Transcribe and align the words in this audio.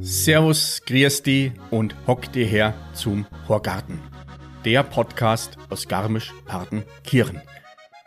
Servus, 0.00 0.82
grüß 0.84 1.22
die 1.22 1.52
und 1.70 1.96
hock 2.06 2.30
dir 2.32 2.44
her 2.44 2.74
zum 2.92 3.26
Horgarten. 3.48 3.98
Der 4.66 4.82
Podcast 4.82 5.56
aus 5.70 5.88
Garmisch-Partenkirchen. 5.88 7.40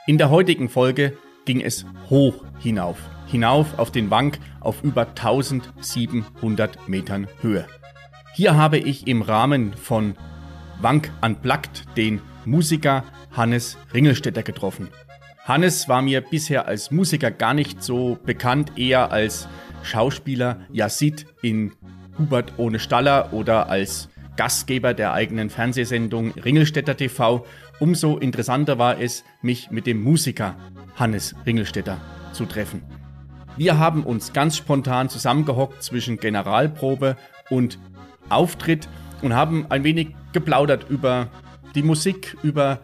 In 0.05 0.19
der 0.19 0.29
heutigen 0.29 0.69
Folge 0.69 1.17
ging 1.45 1.61
es 1.61 1.83
hoch 2.11 2.45
hinauf. 2.59 2.99
Hinauf 3.25 3.79
auf 3.79 3.91
den 3.91 4.11
Wank 4.11 4.37
auf 4.59 4.83
über 4.83 5.07
1700 5.07 6.87
Metern 6.87 7.27
Höhe. 7.41 7.65
Hier 8.33 8.55
habe 8.55 8.77
ich 8.77 9.07
im 9.07 9.21
Rahmen 9.21 9.73
von 9.73 10.15
Wank 10.79 11.11
Unplugged 11.21 11.85
den 11.97 12.21
Musiker 12.45 13.03
Hannes 13.31 13.77
Ringelstetter 13.93 14.41
getroffen. 14.41 14.87
Hannes 15.43 15.89
war 15.89 16.01
mir 16.01 16.21
bisher 16.21 16.65
als 16.65 16.91
Musiker 16.91 17.29
gar 17.29 17.53
nicht 17.53 17.83
so 17.83 18.17
bekannt, 18.25 18.77
eher 18.77 19.11
als 19.11 19.49
Schauspieler 19.83 20.61
Yazid 20.71 21.25
in 21.41 21.73
Hubert 22.17 22.53
ohne 22.55 22.79
Staller 22.79 23.33
oder 23.33 23.69
als 23.69 24.07
Gastgeber 24.37 24.93
der 24.93 25.11
eigenen 25.11 25.49
Fernsehsendung 25.49 26.31
Ringelstädter 26.31 26.95
TV. 26.95 27.45
Umso 27.79 28.17
interessanter 28.17 28.77
war 28.77 28.97
es, 29.01 29.25
mich 29.41 29.71
mit 29.71 29.85
dem 29.85 30.01
Musiker 30.01 30.55
Hannes 30.95 31.35
Ringelstädter 31.45 31.99
zu 32.31 32.45
treffen. 32.45 32.81
Wir 33.57 33.77
haben 33.77 34.03
uns 34.03 34.31
ganz 34.31 34.55
spontan 34.55 35.09
zusammengehockt 35.09 35.83
zwischen 35.83 36.15
Generalprobe 36.15 37.17
und 37.51 37.77
Auftritt 38.29 38.89
und 39.21 39.35
haben 39.35 39.67
ein 39.69 39.83
wenig 39.83 40.15
geplaudert 40.33 40.89
über 40.89 41.27
die 41.75 41.83
Musik, 41.83 42.35
über 42.41 42.79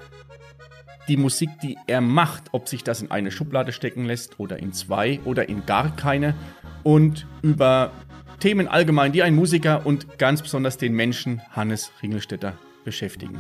die 1.08 1.17
Musik, 1.17 1.50
die 1.64 1.78
er 1.88 2.02
macht, 2.02 2.45
ob 2.52 2.67
sich 2.67 2.83
das 2.83 3.02
in 3.02 3.09
eine 3.09 3.31
Schublade 3.31 3.72
stecken 3.72 4.06
lässt 4.06 4.39
oder 4.39 4.59
in 4.59 4.73
zwei 4.73 5.19
oder 5.25 5.50
in 5.50 5.66
gar 5.66 5.95
keine 5.95 6.36
und 6.83 7.25
über 7.41 7.91
Themen 8.39 8.67
allgemein, 8.67 9.14
die 9.14 9.23
ein 9.23 9.36
Musiker 9.36 9.86
und 9.86 10.19
ganz 10.19 10.41
besonders 10.41 10.78
den 10.78 10.94
Menschen 10.94 11.41
Hannes 11.52 11.91
Ringelstetter 12.03 12.53
beschäftigen. 12.84 13.39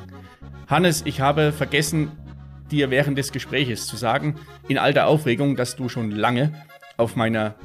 Hannes, 0.67 1.03
ich 1.05 1.21
habe 1.21 1.51
vergessen, 1.51 2.11
dir 2.71 2.89
während 2.89 3.17
des 3.17 3.31
Gespräches 3.31 3.85
zu 3.85 3.95
sagen, 3.95 4.35
in 4.67 4.77
all 4.77 4.93
der 4.93 5.07
Aufregung, 5.07 5.55
dass 5.55 5.75
du 5.75 5.87
schon 5.87 6.11
lange 6.11 6.53
auf 6.97 7.15
meiner 7.15 7.55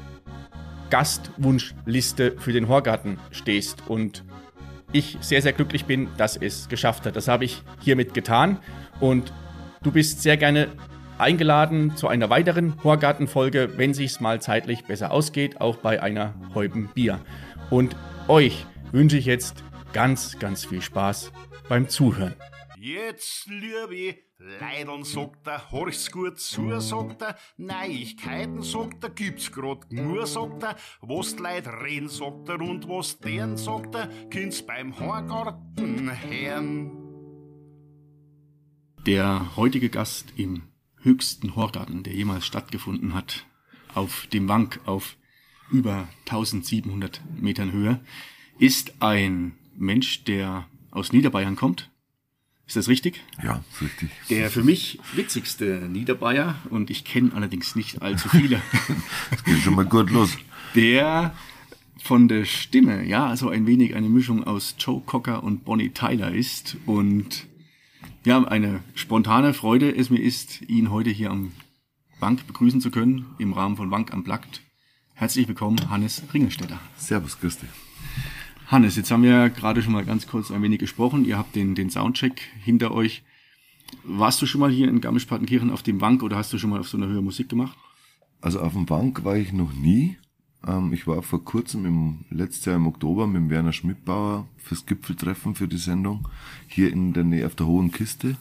Gastwunschliste 0.93 2.35
für 2.37 2.53
den 2.53 2.67
Horgarten 2.67 3.17
stehst 3.31 3.81
und 3.87 4.23
ich 4.91 5.17
sehr, 5.21 5.41
sehr 5.41 5.51
glücklich 5.51 5.85
bin, 5.85 6.07
dass 6.17 6.37
es 6.37 6.69
geschafft 6.69 7.07
hat. 7.07 7.15
Das 7.15 7.27
habe 7.27 7.45
ich 7.45 7.63
hiermit 7.81 8.13
getan 8.13 8.59
und 8.99 9.33
du 9.81 9.91
bist 9.91 10.21
sehr 10.21 10.37
gerne 10.37 10.67
eingeladen 11.17 11.97
zu 11.97 12.07
einer 12.09 12.29
weiteren 12.29 12.75
Horgartenfolge, 12.83 13.75
wenn 13.75 13.95
sich's 13.95 14.19
mal 14.19 14.39
zeitlich 14.39 14.83
besser 14.83 15.09
ausgeht, 15.09 15.59
auch 15.59 15.77
bei 15.77 15.99
einer 15.99 16.35
Häuben 16.53 16.91
Bier. 16.93 17.19
Und 17.71 17.95
euch 18.27 18.67
wünsche 18.91 19.17
ich 19.17 19.25
jetzt 19.25 19.63
ganz, 19.93 20.37
ganz 20.37 20.63
viel 20.63 20.83
Spaß 20.83 21.31
beim 21.69 21.89
Zuhören. 21.89 22.35
Jetzt, 22.77 23.47
liebe 23.47 24.19
Leidern, 24.59 25.05
sagt 25.05 25.47
er, 25.47 25.71
horch's 25.71 26.11
gut 26.11 26.37
zu, 26.37 26.77
sagt 26.81 27.21
er, 27.21 27.37
Neuigkeiten, 27.55 28.61
sagt 28.61 29.01
er, 29.03 29.09
gibt's 29.09 29.49
grad 29.51 29.89
nur, 29.91 30.27
sagt 30.27 30.63
er, 30.63 30.75
was 31.01 31.39
Leute 31.39 31.71
reden, 31.81 32.09
sagt 32.09 32.49
er, 32.49 32.59
und 32.59 32.89
was 32.89 33.19
deren, 33.19 33.55
sagt 33.55 33.95
er, 33.95 34.07
kind's 34.29 34.61
beim 34.61 34.99
Horgarten 34.99 36.11
hören. 36.21 36.91
Der 39.05 39.55
heutige 39.55 39.89
Gast 39.89 40.33
im 40.35 40.63
höchsten 40.97 41.55
Horgarten, 41.55 42.03
der 42.03 42.13
jemals 42.13 42.45
stattgefunden 42.45 43.13
hat, 43.13 43.45
auf 43.93 44.27
dem 44.27 44.49
Wank 44.49 44.81
auf 44.85 45.15
über 45.71 46.09
1700 46.25 47.21
Metern 47.39 47.71
Höhe, 47.71 48.01
ist 48.59 49.01
ein 49.01 49.57
Mensch, 49.75 50.25
der 50.25 50.67
aus 50.91 51.13
Niederbayern 51.13 51.55
kommt. 51.55 51.92
Ist 52.73 52.77
das 52.77 52.87
richtig? 52.87 53.21
Ja, 53.43 53.63
ist 53.71 53.81
richtig. 53.83 54.09
Der 54.31 54.49
für 54.49 54.63
mich 54.63 54.97
witzigste 55.13 55.87
Niederbayer, 55.91 56.55
und 56.71 56.89
ich 56.89 57.03
kenne 57.03 57.31
allerdings 57.35 57.75
nicht 57.75 58.01
allzu 58.01 58.29
viele. 58.29 58.63
das 59.29 59.43
geht 59.43 59.59
schon 59.59 59.75
mal 59.75 59.85
gut 59.85 60.09
los. 60.09 60.35
Der 60.73 61.35
von 62.01 62.27
der 62.27 62.45
Stimme, 62.45 63.05
ja, 63.05 63.35
so 63.35 63.49
ein 63.49 63.67
wenig 63.67 63.93
eine 63.93 64.09
Mischung 64.09 64.43
aus 64.43 64.73
Joe 64.79 65.03
Cocker 65.05 65.43
und 65.43 65.65
Bonnie 65.65 65.91
Tyler 65.91 66.33
ist 66.33 66.75
und 66.87 67.45
ja, 68.25 68.43
eine 68.43 68.79
spontane 68.95 69.53
Freude 69.53 69.95
es 69.95 70.09
mir 70.09 70.23
ist, 70.23 70.63
ihn 70.67 70.89
heute 70.89 71.11
hier 71.11 71.29
am 71.29 71.51
Bank 72.19 72.47
begrüßen 72.47 72.81
zu 72.81 72.89
können, 72.89 73.27
im 73.37 73.53
Rahmen 73.53 73.77
von 73.77 73.91
Bank 73.91 74.11
am 74.11 74.23
Plagt. 74.23 74.63
Herzlich 75.13 75.47
willkommen, 75.47 75.91
Hannes 75.91 76.23
Ringelstetter. 76.33 76.79
Servus, 76.97 77.39
Christi. 77.39 77.67
Hannes, 78.67 78.95
jetzt 78.95 79.11
haben 79.11 79.23
wir 79.23 79.49
gerade 79.49 79.81
schon 79.81 79.93
mal 79.93 80.05
ganz 80.05 80.27
kurz 80.27 80.51
ein 80.51 80.61
wenig 80.61 80.79
gesprochen. 80.79 81.25
Ihr 81.25 81.37
habt 81.37 81.55
den, 81.55 81.75
den 81.75 81.89
Soundcheck 81.89 82.41
hinter 82.63 82.91
euch. 82.91 83.23
Warst 84.03 84.41
du 84.41 84.45
schon 84.45 84.61
mal 84.61 84.71
hier 84.71 84.87
in 84.87 85.01
Garmisch-Partenkirchen 85.01 85.69
auf 85.69 85.83
dem 85.83 85.99
Bank 85.99 86.23
oder 86.23 86.37
hast 86.37 86.51
du 86.53 86.57
schon 86.57 86.69
mal 86.69 86.79
auf 86.79 86.87
so 86.87 86.97
einer 86.97 87.07
Höhe 87.07 87.21
Musik 87.21 87.49
gemacht? 87.49 87.77
Also 88.41 88.59
auf 88.59 88.73
dem 88.73 88.85
Bank 88.85 89.23
war 89.23 89.37
ich 89.37 89.53
noch 89.53 89.73
nie. 89.73 90.17
Ähm, 90.65 90.93
ich 90.93 91.07
war 91.07 91.21
vor 91.21 91.43
kurzem 91.43 91.85
im 91.85 92.25
letztes 92.29 92.65
Jahr 92.65 92.75
im 92.75 92.87
Oktober 92.87 93.27
mit 93.27 93.35
dem 93.35 93.49
Werner 93.49 93.73
Schmidbauer 93.73 94.47
fürs 94.57 94.85
Gipfeltreffen 94.85 95.55
für 95.55 95.67
die 95.67 95.77
Sendung 95.77 96.27
hier 96.67 96.91
in 96.91 97.13
der 97.13 97.23
Nähe 97.23 97.45
auf 97.45 97.55
der 97.55 97.67
Hohen 97.67 97.91
Kiste. 97.91 98.37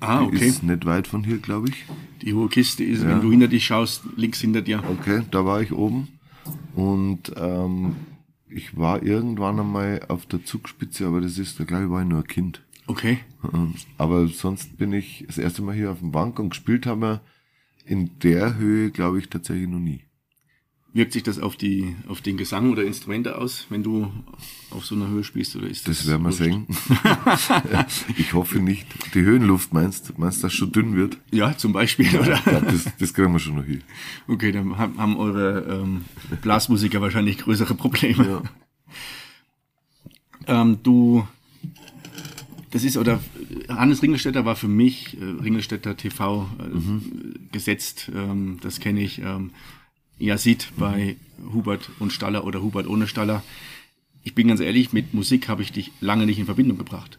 Ah, 0.00 0.22
okay. 0.22 0.38
Die 0.38 0.44
ist 0.46 0.62
nicht 0.64 0.84
weit 0.84 1.06
von 1.06 1.22
hier, 1.22 1.38
glaube 1.38 1.68
ich. 1.68 1.84
Die 2.22 2.34
Hohe 2.34 2.48
Kiste 2.48 2.82
ist, 2.82 3.02
ja. 3.02 3.08
wenn 3.08 3.20
du 3.20 3.30
hinter 3.30 3.48
dich 3.48 3.64
schaust, 3.64 4.02
links 4.16 4.40
hinter 4.40 4.60
dir. 4.60 4.82
Okay, 4.90 5.22
da 5.30 5.44
war 5.44 5.62
ich 5.62 5.72
oben. 5.72 6.08
Und 6.74 7.32
ähm, 7.36 7.94
ich 8.54 8.76
war 8.76 9.02
irgendwann 9.02 9.60
einmal 9.60 10.04
auf 10.08 10.26
der 10.26 10.44
Zugspitze, 10.44 11.06
aber 11.06 11.20
das 11.20 11.38
ist, 11.38 11.58
da 11.58 11.64
glaube 11.64 11.84
ich, 11.84 11.90
war 11.90 12.02
ich 12.02 12.08
nur 12.08 12.20
ein 12.20 12.26
Kind. 12.26 12.62
Okay. 12.86 13.18
Ähm, 13.52 13.74
aber 13.98 14.26
sonst 14.28 14.76
bin 14.76 14.92
ich 14.92 15.24
das 15.26 15.38
erste 15.38 15.62
Mal 15.62 15.74
hier 15.74 15.90
auf 15.90 16.00
dem 16.00 16.12
Bank 16.12 16.38
und 16.38 16.50
gespielt 16.50 16.86
haben 16.86 17.02
wir 17.02 17.20
in 17.84 18.18
der 18.20 18.56
Höhe, 18.56 18.90
glaube 18.90 19.18
ich, 19.18 19.28
tatsächlich 19.28 19.68
noch 19.68 19.78
nie. 19.78 20.04
Wirkt 20.94 21.14
sich 21.14 21.22
das 21.22 21.38
auf 21.38 21.56
die, 21.56 21.96
auf 22.06 22.20
den 22.20 22.36
Gesang 22.36 22.70
oder 22.70 22.84
Instrumente 22.84 23.38
aus, 23.38 23.66
wenn 23.70 23.82
du 23.82 24.12
auf 24.70 24.84
so 24.84 24.94
einer 24.94 25.08
Höhe 25.08 25.24
spielst, 25.24 25.56
oder 25.56 25.66
ist 25.66 25.88
das? 25.88 25.98
Das 25.98 26.06
werden 26.06 26.22
wir 26.22 26.32
sehen. 26.32 26.66
ich 28.18 28.34
hoffe 28.34 28.58
nicht. 28.58 28.86
Die 29.14 29.22
Höhenluft 29.22 29.72
meinst, 29.72 30.18
meinst 30.18 30.38
du, 30.38 30.42
dass 30.42 30.52
schon 30.52 30.70
dünn 30.70 30.94
wird? 30.94 31.16
Ja, 31.30 31.56
zum 31.56 31.72
Beispiel, 31.72 32.14
oder? 32.18 32.42
Ja, 32.44 32.60
das, 32.60 32.90
das 32.98 33.14
kriegen 33.14 33.32
wir 33.32 33.38
schon 33.38 33.56
noch 33.56 33.64
hier. 33.64 33.80
Okay, 34.28 34.52
dann 34.52 34.76
haben 34.76 35.16
eure 35.16 35.80
ähm, 35.80 36.04
Blasmusiker 36.42 37.00
wahrscheinlich 37.00 37.38
größere 37.38 37.74
Probleme. 37.74 38.42
Ja. 40.46 40.62
Ähm, 40.62 40.78
du, 40.82 41.26
das 42.70 42.84
ist, 42.84 42.98
oder 42.98 43.20
Hannes 43.68 44.02
Ringelstädter 44.02 44.44
war 44.44 44.56
für 44.56 44.68
mich, 44.68 45.16
äh, 45.18 45.24
Ringelstädter 45.24 45.96
TV 45.96 46.48
äh, 46.58 46.64
mhm. 46.64 47.48
gesetzt, 47.50 48.10
ähm, 48.14 48.58
das 48.60 48.80
kenne 48.80 49.00
ich. 49.00 49.20
Ähm, 49.20 49.52
ja 50.22 50.38
sieht 50.38 50.72
bei 50.76 51.16
Hubert 51.52 51.90
und 51.98 52.12
Staller 52.12 52.44
oder 52.44 52.62
Hubert 52.62 52.86
ohne 52.86 53.06
Staller. 53.06 53.42
Ich 54.22 54.34
bin 54.34 54.48
ganz 54.48 54.60
ehrlich, 54.60 54.92
mit 54.92 55.14
Musik 55.14 55.48
habe 55.48 55.62
ich 55.62 55.72
dich 55.72 55.90
lange 56.00 56.26
nicht 56.26 56.38
in 56.38 56.46
Verbindung 56.46 56.78
gebracht. 56.78 57.18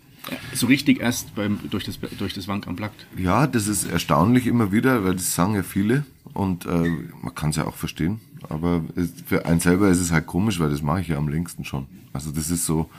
So 0.53 0.67
richtig 0.67 1.01
erst 1.01 1.35
beim, 1.35 1.59
durch 1.69 1.83
das, 1.83 1.99
durch 2.17 2.33
das 2.33 2.47
Wank 2.47 2.65
am 2.65 2.77
Plakt. 2.77 3.05
Ja, 3.17 3.45
das 3.45 3.67
ist 3.67 3.83
erstaunlich 3.83 4.47
immer 4.47 4.71
wieder, 4.71 5.03
weil 5.03 5.15
das 5.15 5.35
sagen 5.35 5.55
ja 5.55 5.63
viele 5.63 6.05
und 6.33 6.65
äh, 6.65 6.89
man 7.21 7.35
kann 7.35 7.49
es 7.49 7.57
ja 7.57 7.67
auch 7.67 7.75
verstehen. 7.75 8.21
Aber 8.47 8.83
es, 8.95 9.11
für 9.25 9.45
einen 9.45 9.59
selber 9.59 9.89
ist 9.89 9.99
es 9.99 10.13
halt 10.13 10.25
komisch, 10.25 10.61
weil 10.61 10.69
das 10.69 10.81
mache 10.81 11.01
ich 11.01 11.09
ja 11.09 11.17
am 11.17 11.27
längsten 11.27 11.65
schon. 11.65 11.87
Also 12.13 12.31
das 12.31 12.49
ist 12.49 12.65
so, 12.65 12.89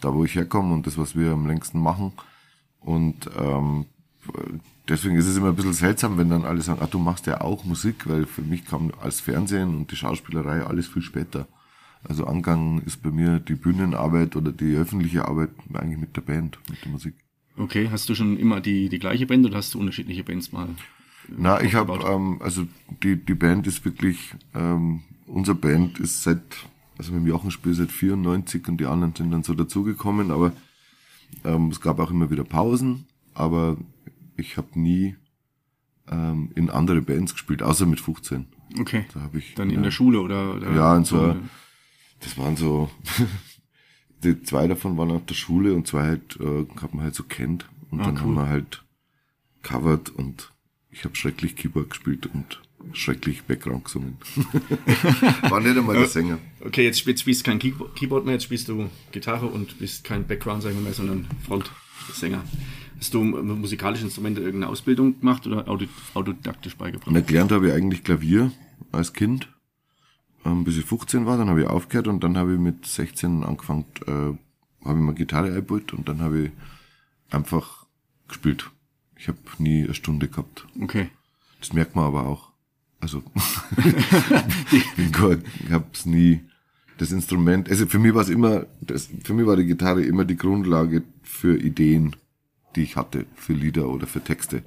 da 0.00 0.14
wo 0.14 0.24
ich 0.24 0.34
herkomme 0.34 0.72
und 0.72 0.86
das, 0.86 0.96
was 0.96 1.14
wir 1.14 1.32
am 1.32 1.46
längsten 1.46 1.80
machen. 1.80 2.12
Und 2.80 3.28
ähm, 3.38 3.84
deswegen 4.90 5.16
ist 5.16 5.26
es 5.26 5.36
immer 5.36 5.48
ein 5.48 5.56
bisschen 5.56 5.72
seltsam, 5.72 6.18
wenn 6.18 6.28
dann 6.28 6.44
alle 6.44 6.60
sagen, 6.60 6.80
ah, 6.82 6.88
du 6.90 6.98
machst 6.98 7.26
ja 7.26 7.40
auch 7.40 7.64
Musik, 7.64 8.08
weil 8.08 8.26
für 8.26 8.42
mich 8.42 8.66
kam 8.66 8.92
als 9.00 9.20
Fernsehen 9.20 9.74
und 9.74 9.90
die 9.90 9.96
Schauspielerei 9.96 10.64
alles 10.64 10.88
viel 10.88 11.02
später. 11.02 11.46
Also 12.02 12.26
Angang 12.26 12.82
ist 12.82 13.02
bei 13.02 13.10
mir 13.10 13.38
die 13.38 13.54
Bühnenarbeit 13.54 14.34
oder 14.36 14.52
die 14.52 14.74
öffentliche 14.74 15.26
Arbeit 15.26 15.50
eigentlich 15.72 16.00
mit 16.00 16.16
der 16.16 16.22
Band, 16.22 16.58
mit 16.68 16.84
der 16.84 16.90
Musik. 16.90 17.14
Okay, 17.56 17.88
hast 17.90 18.08
du 18.08 18.14
schon 18.14 18.38
immer 18.38 18.60
die, 18.60 18.88
die 18.88 18.98
gleiche 18.98 19.26
Band 19.26 19.46
oder 19.46 19.58
hast 19.58 19.74
du 19.74 19.80
unterschiedliche 19.80 20.24
Bands 20.24 20.50
mal? 20.50 20.68
Na, 21.28 21.60
ich 21.60 21.74
habe, 21.74 21.92
ähm, 22.06 22.40
also 22.42 22.66
die, 23.02 23.16
die 23.16 23.34
Band 23.34 23.66
ist 23.66 23.84
wirklich, 23.84 24.34
ähm, 24.54 25.02
unser 25.26 25.54
Band 25.54 26.00
ist 26.00 26.22
seit, 26.22 26.42
also 26.98 27.12
mit 27.12 27.22
dem 27.22 27.28
Jochen 27.28 27.50
spiele 27.50 27.74
seit 27.74 27.92
94 27.92 28.66
und 28.66 28.78
die 28.78 28.86
anderen 28.86 29.14
sind 29.14 29.30
dann 29.30 29.42
so 29.42 29.54
dazugekommen, 29.54 30.30
aber 30.30 30.52
ähm, 31.44 31.68
es 31.68 31.80
gab 31.80 32.00
auch 32.00 32.10
immer 32.10 32.30
wieder 32.30 32.44
Pausen, 32.44 33.06
aber 33.34 33.76
ich 34.40 34.56
habe 34.56 34.78
nie 34.78 35.16
ähm, 36.10 36.50
in 36.54 36.70
andere 36.70 37.02
Bands 37.02 37.32
gespielt, 37.32 37.62
außer 37.62 37.86
mit 37.86 38.00
15. 38.00 38.46
Okay. 38.80 39.04
Da 39.14 39.20
hab 39.20 39.34
ich, 39.34 39.54
Dann 39.54 39.70
in 39.70 39.82
der 39.82 39.90
Schule 39.90 40.20
oder? 40.20 40.54
oder 40.56 40.72
ja, 40.72 40.96
in 40.96 41.04
so, 41.04 41.36
das 42.20 42.36
waren 42.38 42.56
so 42.56 42.90
die 44.24 44.42
zwei 44.42 44.66
davon 44.68 44.96
waren 44.96 45.10
auf 45.10 45.24
der 45.26 45.34
Schule 45.34 45.74
und 45.74 45.86
zwei 45.86 46.02
halt, 46.02 46.38
äh, 46.40 46.66
hat 46.80 46.94
man 46.94 47.04
halt 47.04 47.14
so 47.14 47.22
kennt. 47.24 47.66
Und 47.90 48.00
Ah, 48.00 48.04
dann 48.04 48.14
cool. 48.16 48.20
haben 48.22 48.34
wir 48.34 48.48
halt 48.48 48.84
covered 49.62 50.10
und 50.10 50.52
ich 50.90 51.04
habe 51.04 51.16
schrecklich 51.16 51.56
Keyboard 51.56 51.90
gespielt 51.90 52.26
und 52.32 52.60
schrecklich 52.92 53.42
Background 53.44 53.84
gesungen. 53.84 54.16
War 55.48 55.60
nicht 55.60 55.76
einmal 55.76 55.96
der 55.96 56.06
Sänger. 56.06 56.38
Okay, 56.64 56.84
jetzt 56.84 56.98
spielst, 57.00 57.22
spielst 57.22 57.46
du 57.46 57.50
kein 57.50 57.58
Keyboard 57.58 57.96
Keyboard 57.96 58.24
mehr, 58.24 58.34
jetzt 58.34 58.44
spielst 58.44 58.68
du 58.68 58.88
Gitarre 59.12 59.46
und 59.46 59.78
bist 59.78 60.04
kein 60.04 60.26
Background-Sänger 60.26 60.80
mehr, 60.80 60.92
sondern 60.94 61.26
Frontsänger. 61.46 62.42
Hast 63.00 63.14
du 63.14 63.22
äh, 63.22 63.42
musikalische 63.42 64.04
Instrumente 64.04 64.42
irgendeine 64.42 64.70
Ausbildung 64.70 65.18
gemacht 65.18 65.46
oder 65.46 65.66
auto- 65.68 65.86
autodidaktisch 66.14 66.76
beigebracht? 66.76 67.08
Und 67.08 67.26
gelernt 67.26 67.50
habe 67.50 67.68
ich 67.68 67.72
eigentlich 67.72 68.04
Klavier 68.04 68.52
als 68.92 69.14
Kind, 69.14 69.48
ähm, 70.44 70.64
bis 70.64 70.76
ich 70.76 70.84
15 70.84 71.24
war. 71.24 71.38
Dann 71.38 71.48
habe 71.48 71.62
ich 71.62 71.66
aufgehört 71.66 72.08
und 72.08 72.22
dann 72.22 72.36
habe 72.36 72.52
ich 72.54 72.58
mit 72.60 72.84
16 72.84 73.42
angefangen, 73.42 73.86
äh, 74.06 74.10
habe 74.86 74.98
ich 74.98 75.04
mal 75.04 75.14
Gitarre 75.14 75.48
eingebaut 75.48 75.94
und 75.94 76.08
dann 76.08 76.20
habe 76.20 76.44
ich 76.44 76.50
einfach 77.30 77.86
gespielt. 78.28 78.70
Ich 79.16 79.28
habe 79.28 79.38
nie 79.58 79.84
eine 79.84 79.94
Stunde 79.94 80.28
gehabt. 80.28 80.66
Okay. 80.80 81.08
Das 81.58 81.72
merkt 81.72 81.96
man 81.96 82.04
aber 82.04 82.26
auch. 82.26 82.50
Also 83.00 83.22
ich 84.72 84.84
ich 84.98 85.72
hab's 85.72 86.04
nie 86.04 86.40
das 86.98 87.12
Instrument. 87.12 87.70
Also 87.70 87.86
für 87.86 87.98
mich 87.98 88.12
war 88.14 88.22
es 88.22 88.28
immer, 88.28 88.66
das, 88.82 89.08
für 89.24 89.32
mich 89.32 89.46
war 89.46 89.56
die 89.56 89.64
Gitarre 89.64 90.02
immer 90.02 90.26
die 90.26 90.36
Grundlage 90.36 91.02
für 91.22 91.56
Ideen, 91.58 92.14
die 92.76 92.82
ich 92.82 92.96
hatte, 92.96 93.26
für 93.34 93.52
Lieder 93.52 93.88
oder 93.88 94.06
für 94.06 94.22
Texte. 94.22 94.62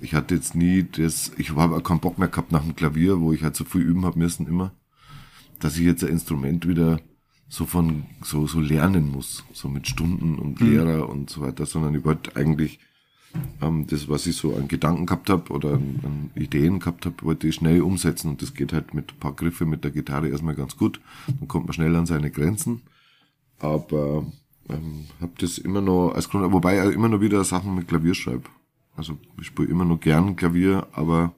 Ich 0.00 0.14
hatte 0.14 0.34
jetzt 0.34 0.54
nie 0.54 0.82
das, 0.82 1.32
ich 1.38 1.50
habe 1.54 1.76
auch 1.76 1.82
keinen 1.82 2.00
Bock 2.00 2.18
mehr 2.18 2.28
gehabt 2.28 2.52
nach 2.52 2.62
dem 2.62 2.76
Klavier, 2.76 3.20
wo 3.20 3.32
ich 3.32 3.42
halt 3.42 3.56
so 3.56 3.64
viel 3.64 3.82
üben 3.82 4.04
habe 4.04 4.18
müssen 4.18 4.46
immer, 4.46 4.72
dass 5.60 5.76
ich 5.76 5.84
jetzt 5.84 6.04
ein 6.04 6.10
Instrument 6.10 6.66
wieder 6.68 7.00
so 7.48 7.66
von 7.66 8.04
so 8.22 8.46
so 8.46 8.60
lernen 8.60 9.10
muss, 9.10 9.44
so 9.52 9.68
mit 9.68 9.86
Stunden 9.86 10.38
und 10.38 10.60
Lehrer 10.60 11.08
und 11.08 11.30
so 11.30 11.42
weiter, 11.42 11.66
sondern 11.66 11.94
ich 11.94 12.04
wollte 12.04 12.34
eigentlich 12.36 12.80
ähm, 13.60 13.86
das, 13.88 14.08
was 14.08 14.26
ich 14.26 14.36
so 14.36 14.54
an 14.56 14.68
Gedanken 14.68 15.06
gehabt 15.06 15.30
habe 15.30 15.52
oder 15.52 15.74
an, 15.74 16.00
an 16.02 16.30
Ideen 16.34 16.78
gehabt 16.80 17.06
habe, 17.06 17.22
wollte 17.22 17.48
ich 17.48 17.56
schnell 17.56 17.82
umsetzen 17.82 18.28
und 18.30 18.42
das 18.42 18.54
geht 18.54 18.72
halt 18.72 18.94
mit 18.94 19.12
ein 19.12 19.18
paar 19.18 19.32
Griffe 19.32 19.66
mit 19.66 19.84
der 19.84 19.90
Gitarre 19.90 20.28
erstmal 20.28 20.54
ganz 20.54 20.76
gut. 20.76 21.00
Dann 21.26 21.48
kommt 21.48 21.66
man 21.66 21.74
schnell 21.74 21.94
an 21.96 22.06
seine 22.06 22.30
Grenzen. 22.30 22.82
Aber 23.58 24.26
ähm, 24.68 25.06
habe 25.20 25.32
das 25.38 25.58
immer 25.58 25.80
noch 25.80 26.12
als 26.12 26.28
Grund, 26.28 26.50
wobei 26.52 26.86
ich 26.88 26.94
immer 26.94 27.08
noch 27.08 27.20
wieder 27.20 27.42
Sachen 27.44 27.74
mit 27.74 27.88
Klavier 27.88 28.14
schreibe. 28.14 28.44
Also 28.96 29.18
ich 29.40 29.46
spiele 29.46 29.68
immer 29.68 29.84
noch 29.84 30.00
gern 30.00 30.36
Klavier, 30.36 30.86
aber 30.92 31.34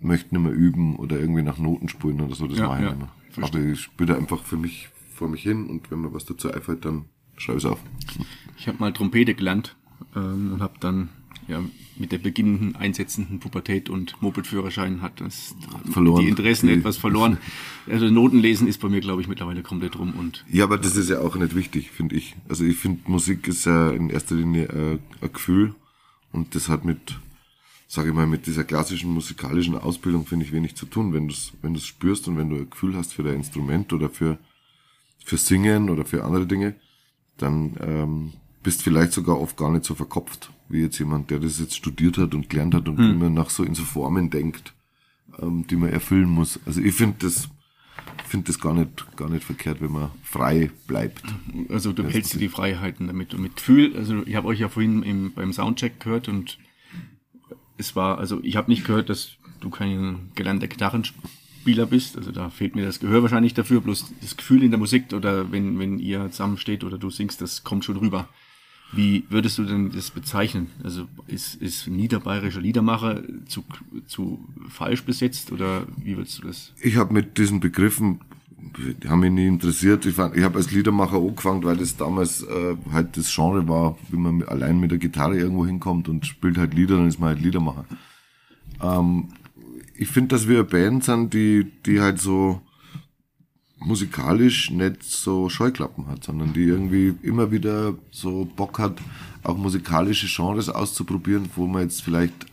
möchte 0.00 0.34
nicht 0.34 0.42
mehr 0.44 0.52
üben 0.52 0.96
oder 0.96 1.18
irgendwie 1.18 1.42
nach 1.42 1.58
Noten 1.58 1.88
spielen 1.88 2.20
oder 2.20 2.34
so, 2.34 2.46
das 2.46 2.58
Ja, 2.58 2.68
mache 2.68 2.78
ich 2.78 2.84
ja, 2.84 2.90
nicht 2.90 2.98
mehr. 2.98 3.12
verstehe. 3.30 3.60
Aber 3.62 3.70
ich 3.72 3.80
spiele 3.80 4.12
da 4.12 4.18
einfach 4.18 4.42
für 4.42 4.56
mich 4.56 4.88
vor 5.14 5.28
mich 5.28 5.42
hin 5.42 5.66
und 5.68 5.90
wenn 5.90 6.00
mir 6.00 6.12
was 6.12 6.24
dazu 6.26 6.50
einfällt, 6.52 6.84
dann 6.84 7.06
schreibe 7.36 7.58
ich 7.58 7.64
es 7.64 7.70
auf. 7.70 7.78
Ich 8.58 8.68
habe 8.68 8.78
mal 8.78 8.92
Trompete 8.92 9.34
gelernt 9.34 9.76
ähm, 10.14 10.52
und 10.54 10.62
habe 10.62 10.74
dann 10.80 11.08
ja 11.48 11.62
mit 11.98 12.12
der 12.12 12.18
beginnenden 12.18 12.76
einsetzenden 12.76 13.38
Pubertät 13.40 13.88
und 13.88 14.20
Mopedführerschein 14.20 15.00
hat 15.00 15.20
das 15.20 15.54
Verloren. 15.90 16.22
die 16.22 16.28
Interessen 16.28 16.66
Die- 16.68 16.74
etwas 16.74 16.96
verloren. 16.96 17.38
Also 17.88 18.10
Notenlesen 18.10 18.66
ist 18.66 18.80
bei 18.80 18.88
mir 18.88 19.00
glaube 19.00 19.22
ich 19.22 19.28
mittlerweile 19.28 19.62
komplett 19.62 19.96
rum 19.96 20.14
und 20.18 20.44
Ja, 20.50 20.64
aber 20.64 20.76
das 20.76 20.96
ist 20.96 21.08
ja 21.08 21.20
auch 21.20 21.36
nicht 21.36 21.54
wichtig, 21.54 21.92
finde 21.92 22.16
ich. 22.16 22.34
Also 22.48 22.64
ich 22.64 22.76
finde, 22.76 23.08
Musik 23.08 23.46
ist 23.46 23.64
ja 23.64 23.90
in 23.90 24.10
erster 24.10 24.34
Linie 24.34 24.64
äh, 24.64 24.98
ein 25.24 25.32
Gefühl 25.32 25.72
und 26.32 26.54
das 26.56 26.68
hat 26.68 26.84
mit, 26.84 26.98
sage 27.86 28.08
ich 28.08 28.14
mal, 28.14 28.26
mit 28.26 28.46
dieser 28.48 28.64
klassischen 28.64 29.12
musikalischen 29.14 29.78
Ausbildung, 29.78 30.26
finde 30.26 30.44
ich, 30.44 30.52
wenig 30.52 30.74
zu 30.74 30.84
tun. 30.86 31.12
Wenn 31.12 31.28
du 31.28 31.32
es 31.34 31.52
wenn 31.62 31.74
du's 31.74 31.86
spürst 31.86 32.26
und 32.26 32.36
wenn 32.36 32.50
du 32.50 32.56
ein 32.56 32.68
Gefühl 32.68 32.96
hast 32.96 33.12
für 33.14 33.22
dein 33.22 33.36
Instrument 33.36 33.92
oder 33.92 34.10
für, 34.10 34.36
für 35.24 35.36
Singen 35.36 35.88
oder 35.88 36.04
für 36.04 36.24
andere 36.24 36.46
Dinge, 36.46 36.74
dann 37.38 37.76
ähm, 37.80 38.32
bist 38.64 38.82
vielleicht 38.82 39.12
sogar 39.12 39.40
oft 39.40 39.56
gar 39.56 39.70
nicht 39.70 39.84
so 39.84 39.94
verkopft, 39.94 40.50
wie 40.68 40.82
jetzt 40.82 40.98
jemand, 40.98 41.30
der 41.30 41.38
das 41.38 41.58
jetzt 41.58 41.76
studiert 41.76 42.18
hat 42.18 42.34
und 42.34 42.48
gelernt 42.48 42.74
hat 42.74 42.88
und 42.88 42.98
immer 42.98 43.30
nach 43.30 43.50
so 43.50 43.62
in 43.62 43.74
so 43.74 43.84
Formen 43.84 44.30
denkt, 44.30 44.74
ähm, 45.40 45.66
die 45.68 45.76
man 45.76 45.90
erfüllen 45.90 46.28
muss. 46.28 46.58
Also 46.66 46.80
ich 46.80 46.94
finde 46.94 47.16
das, 47.20 47.48
finde 48.24 48.46
das 48.46 48.60
gar 48.60 48.74
nicht, 48.74 49.16
gar 49.16 49.28
nicht 49.28 49.44
verkehrt, 49.44 49.80
wenn 49.80 49.92
man 49.92 50.10
frei 50.22 50.70
bleibt. 50.86 51.22
Also 51.68 51.92
du 51.92 52.04
hältst 52.04 52.34
dir 52.34 52.38
die 52.38 52.48
Freiheiten 52.48 53.06
damit 53.06 53.34
und 53.34 53.42
mit 53.42 53.56
Gefühl. 53.56 53.96
Also 53.96 54.22
ich 54.26 54.34
habe 54.34 54.48
euch 54.48 54.60
ja 54.60 54.68
vorhin 54.68 55.02
im, 55.02 55.32
beim 55.32 55.52
Soundcheck 55.52 56.00
gehört 56.00 56.28
und 56.28 56.58
es 57.78 57.94
war, 57.94 58.18
also 58.18 58.40
ich 58.42 58.56
habe 58.56 58.70
nicht 58.70 58.84
gehört, 58.84 59.08
dass 59.10 59.36
du 59.60 59.70
kein 59.70 60.30
gelernter 60.34 60.66
Gitarrenspieler 60.66 61.86
bist. 61.86 62.16
Also 62.16 62.32
da 62.32 62.50
fehlt 62.50 62.74
mir 62.74 62.84
das 62.84 63.00
Gehör 63.00 63.22
wahrscheinlich 63.22 63.54
dafür. 63.54 63.80
Bloß 63.80 64.12
das 64.20 64.36
Gefühl 64.36 64.62
in 64.62 64.70
der 64.70 64.78
Musik 64.78 65.12
oder 65.12 65.52
wenn, 65.52 65.78
wenn 65.78 65.98
ihr 65.98 66.30
zusammensteht 66.30 66.84
oder 66.84 66.98
du 66.98 67.10
singst, 67.10 67.40
das 67.40 67.64
kommt 67.64 67.84
schon 67.84 67.98
rüber. 67.98 68.28
Wie 68.96 69.24
würdest 69.28 69.58
du 69.58 69.64
denn 69.64 69.90
das 69.90 70.10
bezeichnen? 70.10 70.68
Also 70.82 71.06
ist, 71.26 71.54
ist 71.56 71.86
niederbayerischer 71.86 72.60
Liedermacher 72.60 73.22
zu, 73.46 73.64
zu 74.06 74.40
falsch 74.68 75.04
besetzt 75.04 75.52
oder 75.52 75.86
wie 76.02 76.16
würdest 76.16 76.38
du 76.38 76.46
das? 76.48 76.72
Ich 76.80 76.96
habe 76.96 77.12
mit 77.12 77.38
diesen 77.38 77.60
Begriffen, 77.60 78.20
die 79.02 79.08
haben 79.08 79.20
mich 79.20 79.30
nie 79.30 79.46
interessiert. 79.46 80.06
Ich, 80.06 80.18
ich 80.18 80.42
habe 80.44 80.56
als 80.56 80.70
Liedermacher 80.70 81.18
angefangen, 81.18 81.62
weil 81.64 81.76
das 81.76 81.96
damals 81.96 82.42
äh, 82.42 82.76
halt 82.90 83.16
das 83.16 83.32
Genre 83.34 83.68
war, 83.68 83.96
wie 84.10 84.16
man 84.16 84.42
allein 84.42 84.80
mit 84.80 84.90
der 84.90 84.98
Gitarre 84.98 85.36
irgendwo 85.36 85.66
hinkommt 85.66 86.08
und 86.08 86.26
spielt 86.26 86.58
halt 86.58 86.74
Lieder, 86.74 86.96
dann 86.96 87.08
ist 87.08 87.20
man 87.20 87.30
halt 87.30 87.40
Liedermacher. 87.40 87.84
Ähm, 88.82 89.28
ich 89.94 90.08
finde, 90.08 90.28
dass 90.28 90.48
wir 90.48 90.56
eine 90.56 90.64
Band 90.64 91.04
sind, 91.04 91.32
die, 91.32 91.70
die 91.84 92.00
halt 92.00 92.20
so 92.20 92.60
musikalisch 93.78 94.70
nicht 94.70 95.02
so 95.02 95.48
Scheuklappen 95.48 96.08
hat, 96.08 96.24
sondern 96.24 96.52
die 96.52 96.64
irgendwie 96.64 97.14
immer 97.22 97.50
wieder 97.50 97.94
so 98.10 98.44
Bock 98.44 98.78
hat, 98.78 98.98
auch 99.42 99.56
musikalische 99.56 100.26
Genres 100.26 100.68
auszuprobieren, 100.68 101.50
wo 101.54 101.66
man 101.66 101.82
jetzt 101.82 102.02
vielleicht 102.02 102.46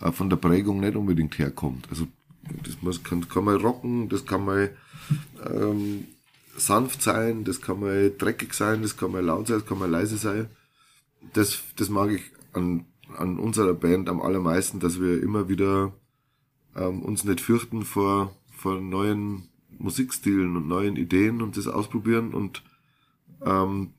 äh, 0.00 0.12
von 0.12 0.30
der 0.30 0.36
Prägung 0.36 0.80
nicht 0.80 0.96
unbedingt 0.96 1.38
herkommt. 1.38 1.86
Also 1.90 2.06
das 2.64 2.82
muss, 2.82 3.02
kann, 3.02 3.28
kann 3.28 3.44
mal 3.44 3.56
rocken, 3.56 4.08
das 4.08 4.26
kann 4.26 4.44
mal 4.44 4.76
ähm, 5.44 6.04
sanft 6.56 7.02
sein, 7.02 7.44
das 7.44 7.60
kann 7.60 7.80
mal 7.80 8.12
dreckig 8.16 8.54
sein, 8.54 8.82
das 8.82 8.96
kann 8.96 9.12
mal 9.12 9.24
laut 9.24 9.46
sein, 9.46 9.58
das 9.58 9.66
kann 9.66 9.78
mal 9.78 9.90
leise 9.90 10.16
sein. 10.16 10.46
Das, 11.32 11.60
das 11.76 11.88
mag 11.88 12.10
ich 12.10 12.22
an, 12.52 12.84
an 13.16 13.38
unserer 13.38 13.74
Band 13.74 14.08
am 14.08 14.20
allermeisten, 14.20 14.80
dass 14.80 15.00
wir 15.00 15.22
immer 15.22 15.48
wieder 15.48 15.92
ähm, 16.76 17.02
uns 17.02 17.24
nicht 17.24 17.40
fürchten 17.40 17.82
vor, 17.84 18.34
vor 18.50 18.80
neuen 18.80 19.48
Musikstilen 19.82 20.56
und 20.56 20.68
neuen 20.68 20.96
Ideen 20.96 21.42
und 21.42 21.56
das 21.56 21.66
ausprobieren 21.66 22.34
und 22.34 22.62
ähm, 23.44 23.90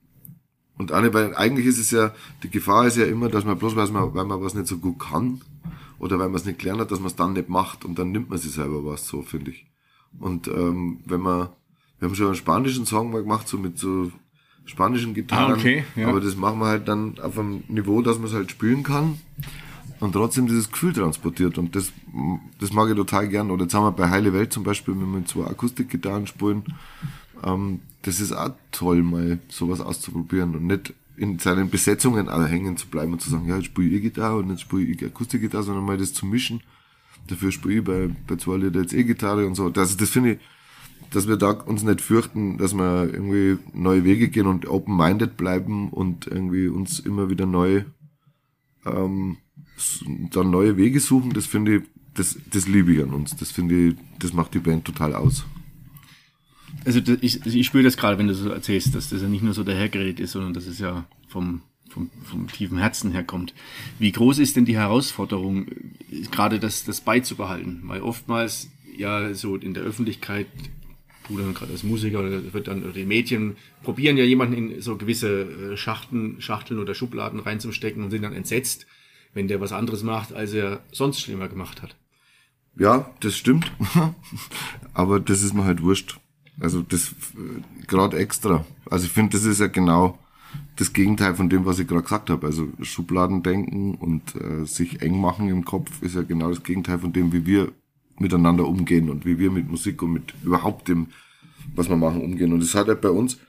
und 0.77 0.89
nicht, 0.91 1.13
weil 1.13 1.35
eigentlich 1.35 1.67
ist 1.67 1.77
es 1.77 1.91
ja, 1.91 2.13
die 2.41 2.49
Gefahr 2.49 2.87
ist 2.87 2.97
ja 2.97 3.05
immer, 3.05 3.29
dass 3.29 3.45
man 3.45 3.57
bloß, 3.57 3.75
weil 3.75 3.87
man, 3.91 4.13
weil 4.15 4.25
man 4.25 4.41
was 4.41 4.55
nicht 4.55 4.67
so 4.67 4.77
gut 4.79 4.99
kann 4.99 5.41
oder 5.99 6.17
weil 6.17 6.27
man 6.29 6.37
es 6.37 6.45
nicht 6.45 6.59
gelernt 6.59 6.81
hat, 6.81 6.91
dass 6.91 6.99
man 6.99 7.07
es 7.07 7.15
dann 7.15 7.33
nicht 7.33 7.47
macht 7.47 7.85
und 7.85 7.99
dann 7.99 8.11
nimmt 8.11 8.29
man 8.29 8.39
sich 8.39 8.51
selber 8.51 8.83
was, 8.83 9.07
so 9.07 9.21
finde 9.21 9.51
ich. 9.51 9.67
Und 10.19 10.47
ähm, 10.47 10.99
wenn 11.05 11.21
man, 11.21 11.49
wir 11.99 12.07
haben 12.07 12.15
schon 12.15 12.25
einen 12.27 12.35
spanischen 12.35 12.85
Song 12.87 13.11
mal 13.11 13.21
gemacht, 13.21 13.47
so 13.47 13.57
mit 13.59 13.77
so 13.77 14.11
spanischen 14.65 15.13
Gitarren, 15.13 15.53
Ah, 15.53 15.55
okay, 15.57 15.83
ja. 15.95 16.07
aber 16.07 16.21
das 16.21 16.35
machen 16.35 16.59
wir 16.59 16.65
halt 16.67 16.87
dann 16.87 17.19
auf 17.19 17.37
einem 17.37 17.63
Niveau, 17.67 18.01
dass 18.01 18.17
man 18.17 18.27
es 18.27 18.33
halt 18.33 18.49
spielen 18.49 18.81
kann 18.83 19.19
und 20.03 20.11
trotzdem 20.11 20.47
dieses 20.47 20.69
Gefühl 20.69 20.91
transportiert 20.91 21.57
und 21.57 21.77
das, 21.77 21.93
das 22.59 22.73
mag 22.73 22.89
ich 22.89 22.95
total 22.95 23.29
gern. 23.29 23.51
Oder 23.51 23.63
jetzt 23.63 23.73
haben 23.73 23.85
wir 23.85 23.91
bei 23.93 24.09
Heile 24.09 24.33
Welt 24.33 24.51
zum 24.51 24.63
Beispiel, 24.63 24.93
wenn 24.93 24.99
wir 24.99 25.19
mit 25.19 25.29
zwei 25.29 25.45
Akustikgitarren 25.45 26.27
spielen, 26.27 26.63
ähm, 27.41 27.79
das 28.01 28.19
ist 28.19 28.33
auch 28.33 28.51
toll, 28.73 29.01
mal 29.01 29.39
sowas 29.47 29.79
auszuprobieren 29.79 30.55
und 30.55 30.67
nicht 30.67 30.93
in 31.15 31.39
seinen 31.39 31.69
Besetzungen 31.69 32.29
hängen 32.47 32.75
zu 32.75 32.87
bleiben 32.87 33.13
und 33.13 33.21
zu 33.21 33.29
sagen, 33.29 33.47
ja, 33.47 33.55
jetzt 33.55 33.67
spiele 33.67 33.87
ich 33.87 33.93
E-Gitarre 33.95 34.39
und 34.39 34.49
jetzt 34.49 34.61
spiele 34.61 34.83
ich 34.83 35.05
Akustikgitarre, 35.05 35.63
sondern 35.63 35.85
mal 35.85 35.97
das 35.97 36.11
zu 36.11 36.25
mischen. 36.25 36.61
Dafür 37.27 37.53
spiele 37.53 37.75
ich 37.75 37.83
bei, 37.85 38.09
bei 38.27 38.35
zwei 38.35 38.57
Lieder 38.57 38.81
jetzt 38.81 38.93
E-Gitarre 38.93 39.47
und 39.47 39.55
so. 39.55 39.69
Das, 39.69 39.95
das 39.95 40.09
finde 40.09 40.33
ich, 40.33 40.39
dass 41.11 41.29
wir 41.29 41.37
da 41.37 41.51
uns 41.51 41.83
nicht 41.83 42.01
fürchten, 42.01 42.57
dass 42.57 42.73
wir 42.73 43.13
irgendwie 43.13 43.57
neue 43.73 44.03
Wege 44.03 44.27
gehen 44.27 44.47
und 44.47 44.67
open-minded 44.67 45.37
bleiben 45.37 45.89
und 45.91 46.27
irgendwie 46.27 46.67
uns 46.67 46.99
immer 46.99 47.29
wieder 47.29 47.45
neu 47.45 47.83
ähm, 48.85 49.37
dann 50.31 50.49
neue 50.51 50.77
Wege 50.77 50.99
suchen, 50.99 51.33
das 51.33 51.45
finde 51.45 51.77
ich, 51.77 51.83
das, 52.13 52.37
das 52.51 52.67
liebe 52.67 52.93
ich 52.93 53.01
an 53.01 53.09
uns. 53.09 53.35
Das 53.35 53.51
finde 53.51 53.89
ich, 53.89 53.95
das 54.19 54.33
macht 54.33 54.53
die 54.53 54.59
Band 54.59 54.85
total 54.85 55.15
aus. 55.15 55.45
Also 56.85 56.99
ich, 57.21 57.45
ich 57.45 57.65
spüre 57.65 57.83
das 57.83 57.97
gerade, 57.97 58.17
wenn 58.17 58.27
du 58.27 58.35
so 58.35 58.49
erzählst, 58.49 58.93
dass 58.95 59.09
das 59.09 59.21
ja 59.21 59.27
nicht 59.27 59.43
nur 59.43 59.53
so 59.53 59.63
dahergeredet 59.63 60.19
ist, 60.19 60.31
sondern 60.33 60.53
dass 60.53 60.67
es 60.67 60.79
ja 60.79 61.05
vom, 61.27 61.61
vom, 61.89 62.09
vom 62.23 62.47
tiefen 62.47 62.77
Herzen 62.77 63.11
herkommt. 63.11 63.53
Wie 63.99 64.11
groß 64.11 64.39
ist 64.39 64.55
denn 64.55 64.65
die 64.65 64.77
Herausforderung, 64.77 65.67
äh, 65.67 66.21
gerade 66.31 66.59
das, 66.59 66.83
das 66.83 67.01
beizubehalten? 67.01 67.81
Weil 67.85 68.01
oftmals 68.01 68.69
ja 68.97 69.33
so 69.33 69.55
in 69.55 69.73
der 69.73 69.83
Öffentlichkeit, 69.83 70.47
du 71.27 71.37
dann 71.37 71.53
gerade 71.53 71.71
als 71.71 71.83
Musiker 71.83 72.19
oder 72.19 72.53
wird 72.53 72.67
dann 72.67 72.83
oder 72.83 72.91
die 72.91 73.05
Mädchen 73.05 73.55
probieren 73.81 74.17
ja 74.17 74.25
jemanden 74.25 74.71
in 74.71 74.81
so 74.81 74.97
gewisse 74.97 75.43
äh, 75.43 75.77
Schachteln, 75.77 76.41
Schachteln 76.41 76.79
oder 76.79 76.95
Schubladen 76.95 77.39
reinzustecken 77.39 78.03
und 78.03 78.11
sind 78.11 78.23
dann 78.23 78.33
entsetzt, 78.33 78.85
wenn 79.33 79.47
der 79.47 79.61
was 79.61 79.71
anderes 79.71 80.03
macht, 80.03 80.33
als 80.33 80.53
er 80.53 80.81
sonst 80.91 81.21
schlimmer 81.21 81.47
gemacht 81.47 81.81
hat. 81.81 81.95
Ja, 82.77 83.11
das 83.19 83.35
stimmt. 83.35 83.71
Aber 84.93 85.19
das 85.19 85.43
ist 85.43 85.53
mir 85.53 85.65
halt 85.65 85.81
wurscht. 85.81 86.19
Also 86.59 86.81
das 86.81 87.09
äh, 87.35 87.85
gerade 87.87 88.17
extra. 88.17 88.65
Also 88.89 89.05
ich 89.05 89.11
finde, 89.11 89.37
das 89.37 89.45
ist 89.45 89.59
ja 89.59 89.67
genau 89.67 90.17
das 90.75 90.93
Gegenteil 90.93 91.35
von 91.35 91.49
dem, 91.49 91.65
was 91.65 91.79
ich 91.79 91.87
gerade 91.87 92.03
gesagt 92.03 92.29
habe. 92.29 92.45
Also 92.47 92.67
Schubladendenken 92.81 93.95
und 93.95 94.35
äh, 94.35 94.65
sich 94.65 95.01
eng 95.01 95.19
machen 95.19 95.49
im 95.49 95.65
Kopf 95.65 96.01
ist 96.01 96.15
ja 96.15 96.23
genau 96.23 96.49
das 96.49 96.63
Gegenteil 96.63 96.99
von 96.99 97.13
dem, 97.13 97.31
wie 97.31 97.45
wir 97.45 97.71
miteinander 98.19 98.67
umgehen 98.67 99.09
und 99.09 99.25
wie 99.25 99.39
wir 99.39 99.51
mit 99.51 99.69
Musik 99.69 100.01
und 100.01 100.13
mit 100.13 100.33
überhaupt 100.43 100.87
dem, 100.87 101.07
was 101.75 101.89
wir 101.89 101.95
machen, 101.95 102.21
umgehen. 102.21 102.53
Und 102.53 102.61
es 102.61 102.75
hat 102.75 102.87
halt 102.87 103.01
bei 103.01 103.09
uns 103.09 103.39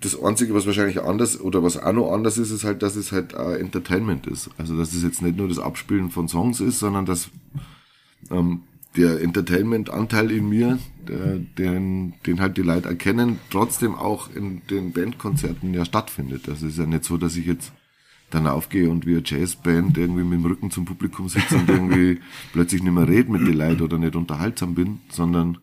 das 0.00 0.20
Einzige, 0.20 0.54
was 0.54 0.66
wahrscheinlich 0.66 1.02
anders 1.02 1.40
oder 1.40 1.62
was 1.62 1.78
auch 1.78 1.92
noch 1.92 2.12
anders 2.12 2.36
ist, 2.38 2.50
ist 2.50 2.64
halt, 2.64 2.82
dass 2.82 2.96
es 2.96 3.12
halt 3.12 3.32
äh, 3.32 3.58
Entertainment 3.58 4.26
ist. 4.26 4.50
Also 4.58 4.76
dass 4.76 4.92
es 4.92 5.02
jetzt 5.02 5.22
nicht 5.22 5.36
nur 5.36 5.48
das 5.48 5.58
Abspielen 5.58 6.10
von 6.10 6.28
Songs 6.28 6.60
ist, 6.60 6.78
sondern 6.78 7.06
dass 7.06 7.30
ähm, 8.30 8.62
der 8.96 9.20
Entertainment-Anteil 9.22 10.30
in 10.30 10.48
mir, 10.48 10.78
der, 11.06 11.38
den, 11.38 12.14
den 12.26 12.40
halt 12.40 12.56
die 12.56 12.62
Leute 12.62 12.88
erkennen, 12.88 13.38
trotzdem 13.50 13.94
auch 13.94 14.34
in 14.34 14.62
den 14.70 14.92
Bandkonzerten 14.92 15.72
ja 15.74 15.84
stattfindet. 15.84 16.48
Das 16.48 16.62
ist 16.62 16.78
ja 16.78 16.86
nicht 16.86 17.04
so, 17.04 17.16
dass 17.16 17.36
ich 17.36 17.46
jetzt 17.46 17.72
dann 18.30 18.46
aufgehe 18.46 18.90
und 18.90 19.06
wie 19.06 19.12
eine 19.12 19.22
Jazzband 19.24 19.96
irgendwie 19.96 20.24
mit 20.24 20.40
dem 20.40 20.46
Rücken 20.46 20.70
zum 20.70 20.84
Publikum 20.84 21.28
sitze 21.28 21.56
und 21.56 21.68
irgendwie 21.68 22.20
plötzlich 22.52 22.82
nicht 22.82 22.92
mehr 22.92 23.08
rede 23.08 23.30
mit 23.30 23.46
den 23.46 23.54
Leuten 23.54 23.82
oder 23.82 23.98
nicht 23.98 24.16
unterhaltsam 24.16 24.74
bin, 24.74 25.00
sondern 25.10 25.58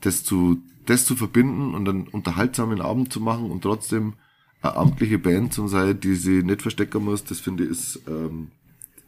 das 0.00 0.24
zu, 0.24 0.58
das 0.86 1.06
zu 1.06 1.16
verbinden 1.16 1.74
und 1.74 1.88
einen 1.88 2.08
unterhaltsamen 2.08 2.80
Abend 2.80 3.12
zu 3.12 3.20
machen 3.20 3.50
und 3.50 3.62
trotzdem 3.62 4.14
eine 4.62 4.76
amtliche 4.76 5.18
Band 5.18 5.52
zu 5.52 5.68
sein, 5.68 6.00
die 6.00 6.14
sie 6.14 6.42
nicht 6.42 6.62
verstecken 6.62 7.04
muss, 7.04 7.24
das 7.24 7.40
finde 7.40 7.64
ich 7.64 7.70
ist, 7.70 8.00
ähm, 8.08 8.48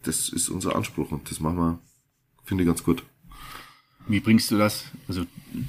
das 0.03 0.29
ist 0.29 0.49
unser 0.49 0.77
Anspruch 0.77 1.11
und 1.11 1.31
das 1.31 1.41
machen 1.41 1.57
wir, 1.57 1.79
finde 2.45 2.63
ich 2.63 2.69
ganz 2.69 2.85
gut. 2.85 3.03
Wie 4.09 4.21
bringst 4.21 4.51
du 4.51 4.59
das? 4.59 4.85
Also 5.09 5.27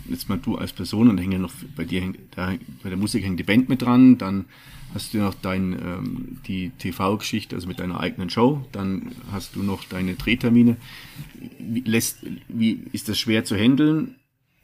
jetzt 0.07 0.29
mal 0.29 0.37
du 0.37 0.57
als 0.57 0.71
Person 0.71 1.09
und 1.09 1.17
hänge 1.17 1.39
noch 1.39 1.53
bei 1.75 1.85
dir 1.85 2.13
da, 2.31 2.53
bei 2.83 2.89
der 2.89 2.97
Musik 2.97 3.23
hängt 3.23 3.39
die 3.39 3.43
Band 3.43 3.67
mit 3.67 3.81
dran, 3.81 4.17
dann 4.19 4.45
hast 4.93 5.13
du 5.13 5.17
noch 5.17 5.33
dein 5.33 5.73
ähm, 5.73 6.37
die 6.47 6.69
TV-Geschichte, 6.69 7.55
also 7.55 7.67
mit 7.67 7.79
deiner 7.79 7.99
eigenen 7.99 8.29
Show, 8.29 8.63
dann 8.71 9.11
hast 9.31 9.55
du 9.55 9.63
noch 9.63 9.85
deine 9.85 10.13
Drehtermine. 10.13 10.77
Wie, 11.59 11.81
lässt, 11.81 12.19
wie 12.47 12.83
ist 12.91 13.09
das 13.09 13.17
schwer 13.17 13.43
zu 13.43 13.55
handeln 13.55 14.15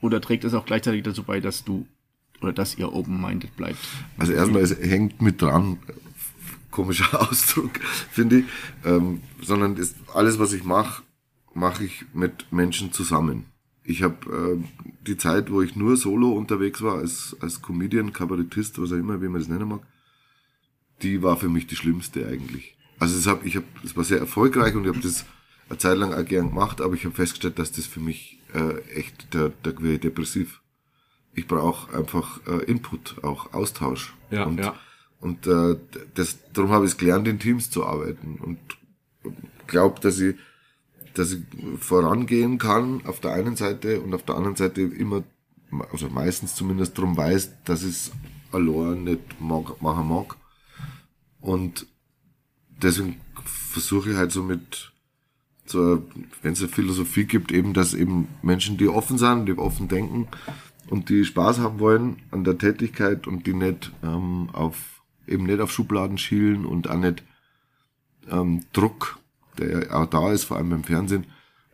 oder 0.03 0.21
trägt 0.21 0.43
das 0.43 0.53
auch 0.53 0.65
gleichzeitig 0.65 1.03
dazu 1.03 1.23
bei, 1.23 1.39
dass 1.39 1.63
du 1.63 1.87
oder 2.41 2.53
dass 2.53 2.77
ihr 2.77 2.93
open-minded 2.93 3.55
bleibt? 3.55 3.79
Also 4.17 4.33
erstmal, 4.33 4.61
es 4.61 4.77
hängt 4.77 5.21
mit 5.21 5.41
dran, 5.41 5.79
komischer 6.69 7.21
Ausdruck, 7.29 7.79
finde 8.11 8.39
ich, 8.39 8.45
ähm, 8.85 9.21
sondern 9.41 9.77
ist, 9.77 9.95
alles, 10.13 10.39
was 10.39 10.53
ich 10.53 10.63
mache, 10.63 11.03
mache 11.53 11.85
ich 11.85 12.05
mit 12.13 12.51
Menschen 12.51 12.91
zusammen 12.91 13.45
ich 13.83 14.03
habe 14.03 14.59
äh, 14.61 14.85
die 15.05 15.17
Zeit, 15.17 15.51
wo 15.51 15.61
ich 15.61 15.75
nur 15.75 15.97
solo 15.97 16.31
unterwegs 16.31 16.81
war, 16.81 16.99
als, 16.99 17.35
als 17.41 17.61
Comedian, 17.61 18.13
Kabarettist, 18.13 18.81
was 18.81 18.91
auch 18.91 18.97
immer, 18.97 19.21
wie 19.21 19.27
man 19.27 19.41
das 19.41 19.49
nennen 19.49 19.67
mag, 19.67 19.81
die 21.01 21.21
war 21.21 21.37
für 21.37 21.49
mich 21.49 21.67
die 21.67 21.75
schlimmste 21.75 22.25
eigentlich. 22.25 22.77
Also 22.99 23.17
es 23.17 23.27
hab, 23.27 23.45
ich 23.45 23.57
hab, 23.57 23.63
es 23.83 23.97
war 23.97 24.03
sehr 24.03 24.19
erfolgreich 24.19 24.75
und 24.75 24.83
ich 24.83 24.89
habe 24.89 25.01
das 25.01 25.25
eine 25.69 25.77
Zeit 25.77 25.97
lang 25.97 26.13
auch 26.13 26.25
gern 26.25 26.49
gemacht, 26.49 26.79
aber 26.79 26.93
ich 26.93 27.03
habe 27.03 27.15
festgestellt, 27.15 27.59
dass 27.59 27.71
das 27.71 27.85
für 27.85 27.99
mich 27.99 28.39
äh, 28.53 28.79
echt 28.93 29.33
der, 29.33 29.49
der 29.49 29.81
wäre 29.81 29.99
depressiv. 29.99 30.61
Ich 31.33 31.47
brauche 31.47 31.95
einfach 31.97 32.39
äh, 32.47 32.63
Input, 32.65 33.23
auch 33.23 33.53
Austausch. 33.53 34.13
Ja, 34.29 34.45
und, 34.45 34.59
ja. 34.59 34.75
Und 35.19 35.47
äh, 35.47 35.77
das, 36.13 36.37
darum 36.53 36.71
habe 36.71 36.85
ich 36.85 36.91
es 36.91 36.97
gelernt, 36.97 37.27
in 37.27 37.39
Teams 37.39 37.69
zu 37.69 37.85
arbeiten 37.85 38.39
und 38.41 38.59
glaube, 39.67 39.99
dass 40.01 40.19
ich 40.19 40.35
dass 41.13 41.31
ich 41.31 41.43
vorangehen 41.79 42.57
kann 42.57 43.05
auf 43.05 43.19
der 43.19 43.33
einen 43.33 43.55
Seite 43.55 44.01
und 44.01 44.13
auf 44.13 44.23
der 44.23 44.35
anderen 44.35 44.55
Seite 44.55 44.81
immer, 44.81 45.23
also 45.91 46.09
meistens 46.09 46.55
zumindest 46.55 46.97
darum 46.97 47.15
weiß, 47.15 47.63
dass 47.65 47.83
ich 47.83 47.89
es 47.89 48.11
allein 48.51 49.03
nicht 49.03 49.39
mag, 49.39 49.81
machen 49.81 50.07
mag. 50.07 50.35
Und 51.39 51.87
deswegen 52.69 53.19
versuche 53.43 54.11
ich 54.11 54.17
halt 54.17 54.31
so 54.31 54.43
mit, 54.43 54.91
so, 55.65 56.03
wenn 56.41 56.53
es 56.53 56.59
eine 56.59 56.69
Philosophie 56.69 57.25
gibt, 57.25 57.51
eben, 57.51 57.73
dass 57.73 57.93
eben 57.93 58.27
Menschen, 58.41 58.77
die 58.77 58.89
offen 58.89 59.17
sind, 59.17 59.45
die 59.47 59.57
offen 59.57 59.87
denken 59.87 60.27
und 60.89 61.09
die 61.09 61.23
Spaß 61.23 61.59
haben 61.59 61.79
wollen 61.79 62.17
an 62.31 62.43
der 62.43 62.57
Tätigkeit 62.57 63.27
und 63.27 63.47
die 63.47 63.53
nicht 63.53 63.91
ähm, 64.03 64.49
auf, 64.51 65.01
eben 65.27 65.45
nicht 65.45 65.61
auf 65.61 65.71
Schubladen 65.71 66.17
schielen 66.17 66.65
und 66.65 66.89
auch 66.89 66.97
nicht 66.97 67.23
ähm, 68.29 68.65
Druck 68.73 69.17
der 69.57 69.87
ja 69.87 69.93
auch 69.93 70.05
da 70.05 70.31
ist, 70.31 70.45
vor 70.45 70.57
allem 70.57 70.69
beim 70.69 70.83
Fernsehen, 70.83 71.25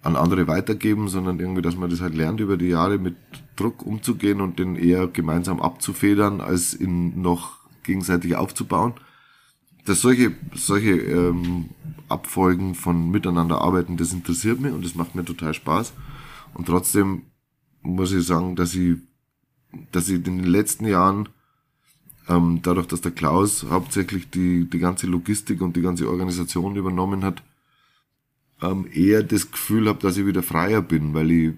an 0.02 0.16
andere 0.16 0.48
weitergeben, 0.48 1.10
sondern 1.10 1.40
irgendwie, 1.40 1.62
dass 1.62 1.76
man 1.76 1.90
das 1.90 2.02
halt 2.02 2.16
lernt, 2.16 2.40
über 2.40 2.58
die 2.58 2.70
Jahre 2.70 2.98
mit 2.98 3.16
Druck 3.56 3.86
umzugehen 3.86 4.40
und 4.40 4.58
den 4.60 4.76
eher 4.76 5.08
gemeinsam 5.08 5.60
abzufedern, 5.60 6.40
als 6.40 6.80
ihn 6.80 7.22
noch 7.22 7.58
gegenseitig 7.84 8.36
aufzubauen. 8.36 8.94
Dass 9.90 10.02
solche, 10.02 10.34
solche 10.54 10.92
ähm, 10.92 11.72
Abfolgen 12.10 12.76
von 12.76 13.10
miteinander 13.10 13.60
arbeiten, 13.60 13.98
das 13.98 14.14
interessiert 14.14 14.60
mich 14.60 14.72
und 14.72 14.86
das 14.86 14.94
macht 14.94 15.16
mir 15.16 15.26
total 15.26 15.56
Spaß. 15.56 15.94
Und 16.54 16.68
trotzdem 16.68 17.24
muss 17.82 18.12
ich 18.12 18.24
sagen, 18.24 18.56
dass 18.56 18.76
ich, 18.76 18.98
dass 19.92 20.08
ich 20.08 20.18
in 20.18 20.38
den 20.38 20.44
letzten 20.44 20.86
Jahren 20.86 21.30
ähm, 22.28 22.60
dadurch, 22.62 22.86
dass 22.86 23.02
der 23.02 23.14
Klaus 23.14 23.66
hauptsächlich 23.68 24.30
die, 24.30 24.70
die 24.70 24.78
ganze 24.78 25.08
Logistik 25.08 25.60
und 25.60 25.76
die 25.76 25.82
ganze 25.82 26.08
Organisation 26.08 26.76
übernommen 26.76 27.24
hat, 27.24 27.42
ähm, 28.62 28.86
eher 28.94 29.24
das 29.24 29.50
Gefühl 29.50 29.88
habe, 29.88 29.98
dass 30.04 30.18
ich 30.18 30.28
wieder 30.28 30.44
freier 30.44 30.84
bin, 30.84 31.16
weil 31.16 31.32
ich, 31.32 31.54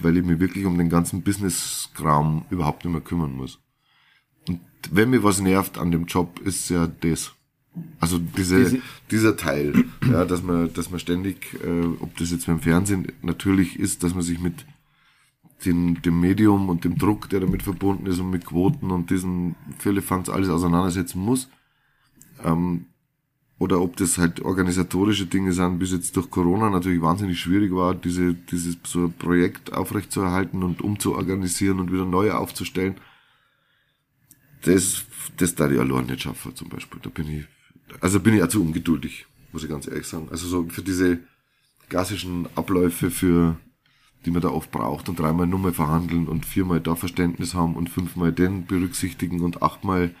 weil 0.00 0.16
ich 0.16 0.24
mich 0.24 0.38
wirklich 0.38 0.64
um 0.64 0.78
den 0.78 0.90
ganzen 0.90 1.22
Business-Kram 1.22 2.44
überhaupt 2.50 2.84
nicht 2.84 2.92
mehr 2.92 3.00
kümmern 3.00 3.34
muss. 3.34 3.58
Und 4.46 4.60
wenn 4.92 5.10
mir 5.10 5.24
was 5.24 5.40
nervt 5.40 5.76
an 5.76 5.90
dem 5.90 6.04
Job, 6.04 6.38
ist 6.38 6.68
ja 6.70 6.86
das. 6.86 7.32
Also 7.98 8.18
diese, 8.18 8.64
diese 8.64 8.82
dieser 9.10 9.36
Teil, 9.36 9.84
ja, 10.08 10.24
dass 10.24 10.42
man, 10.42 10.72
dass 10.72 10.90
man 10.90 11.00
ständig, 11.00 11.54
äh, 11.64 11.86
ob 12.00 12.16
das 12.16 12.30
jetzt 12.30 12.46
beim 12.46 12.60
Fernsehen 12.60 13.12
natürlich 13.22 13.78
ist, 13.78 14.04
dass 14.04 14.14
man 14.14 14.22
sich 14.22 14.38
mit 14.38 14.64
den, 15.64 16.00
dem 16.02 16.20
Medium 16.20 16.68
und 16.68 16.84
dem 16.84 16.98
Druck, 16.98 17.28
der 17.30 17.40
damit 17.40 17.62
verbunden 17.62 18.06
ist 18.06 18.18
und 18.18 18.30
mit 18.30 18.44
Quoten 18.46 18.90
und 18.90 19.10
diesen 19.10 19.56
Firlefanz 19.78 20.28
alles 20.28 20.48
auseinandersetzen 20.48 21.20
muss. 21.20 21.48
Ähm, 22.44 22.86
oder 23.58 23.80
ob 23.80 23.96
das 23.96 24.18
halt 24.18 24.40
organisatorische 24.40 25.26
Dinge 25.26 25.52
sind, 25.52 25.78
bis 25.78 25.92
jetzt 25.92 26.16
durch 26.16 26.28
Corona 26.28 26.70
natürlich 26.70 27.00
wahnsinnig 27.00 27.38
schwierig 27.38 27.72
war, 27.72 27.94
diese, 27.94 28.34
dieses 28.34 28.78
so 28.84 29.04
ein 29.04 29.12
Projekt 29.12 29.72
aufrechtzuerhalten 29.72 30.62
und 30.62 30.82
umzuorganisieren 30.82 31.78
und 31.78 31.92
wieder 31.92 32.04
neu 32.04 32.32
aufzustellen. 32.32 32.96
Das, 34.62 35.04
das 35.36 35.54
da 35.54 35.70
ich 35.70 35.78
allein 35.78 36.06
nicht 36.06 36.22
schaffen, 36.22 36.54
zum 36.56 36.68
Beispiel. 36.68 37.00
Da 37.02 37.10
bin 37.10 37.28
ich, 37.28 37.46
also 38.00 38.20
bin 38.20 38.34
ich 38.34 38.42
auch 38.42 38.48
zu 38.48 38.62
ungeduldig, 38.62 39.26
muss 39.52 39.64
ich 39.64 39.70
ganz 39.70 39.86
ehrlich 39.86 40.06
sagen. 40.06 40.28
Also 40.30 40.46
so 40.46 40.68
für 40.68 40.82
diese 40.82 41.18
klassischen 41.88 42.48
Abläufe 42.54 43.10
für, 43.10 43.56
die 44.24 44.30
man 44.30 44.42
da 44.42 44.48
oft 44.48 44.70
braucht 44.70 45.08
und 45.08 45.18
dreimal 45.18 45.46
nur 45.46 45.58
mal 45.58 45.72
verhandeln 45.72 46.28
und 46.28 46.46
viermal 46.46 46.80
da 46.80 46.94
Verständnis 46.94 47.54
haben 47.54 47.76
und 47.76 47.90
fünfmal 47.90 48.32
den 48.32 48.66
berücksichtigen 48.66 49.40
und 49.40 49.62
achtmal 49.62 50.14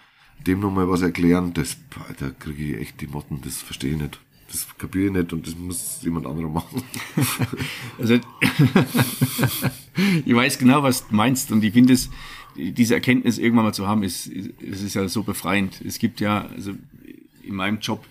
dem 0.46 0.60
nochmal 0.60 0.88
was 0.88 1.02
erklären, 1.02 1.54
das, 1.54 1.76
da 2.18 2.30
kriege 2.30 2.64
ich 2.64 2.80
echt 2.80 3.00
die 3.00 3.06
Motten, 3.06 3.40
das 3.42 3.62
verstehe 3.62 3.92
ich 3.92 4.00
nicht. 4.00 4.20
Das 4.48 4.66
kapiere 4.78 5.06
ich 5.06 5.12
nicht 5.12 5.32
und 5.32 5.46
das 5.46 5.56
muss 5.56 6.00
jemand 6.02 6.26
anderer 6.26 6.48
machen. 6.48 6.82
Also, 7.98 8.18
ich 10.24 10.34
weiß 10.34 10.58
genau, 10.58 10.82
was 10.82 11.08
du 11.08 11.14
meinst 11.14 11.50
und 11.50 11.64
ich 11.64 11.72
finde 11.72 11.94
es, 11.94 12.10
diese 12.56 12.94
Erkenntnis 12.94 13.38
irgendwann 13.38 13.64
mal 13.64 13.74
zu 13.74 13.86
haben, 13.86 14.02
ist, 14.02 14.26
ist, 14.26 14.82
ist 14.82 14.94
ja 14.94 15.08
so 15.08 15.22
befreiend. 15.22 15.80
Es 15.84 15.98
gibt 15.98 16.20
ja, 16.20 16.46
also 16.54 16.72
in 17.46 17.54
meinem 17.54 17.78
Job, 17.80 18.04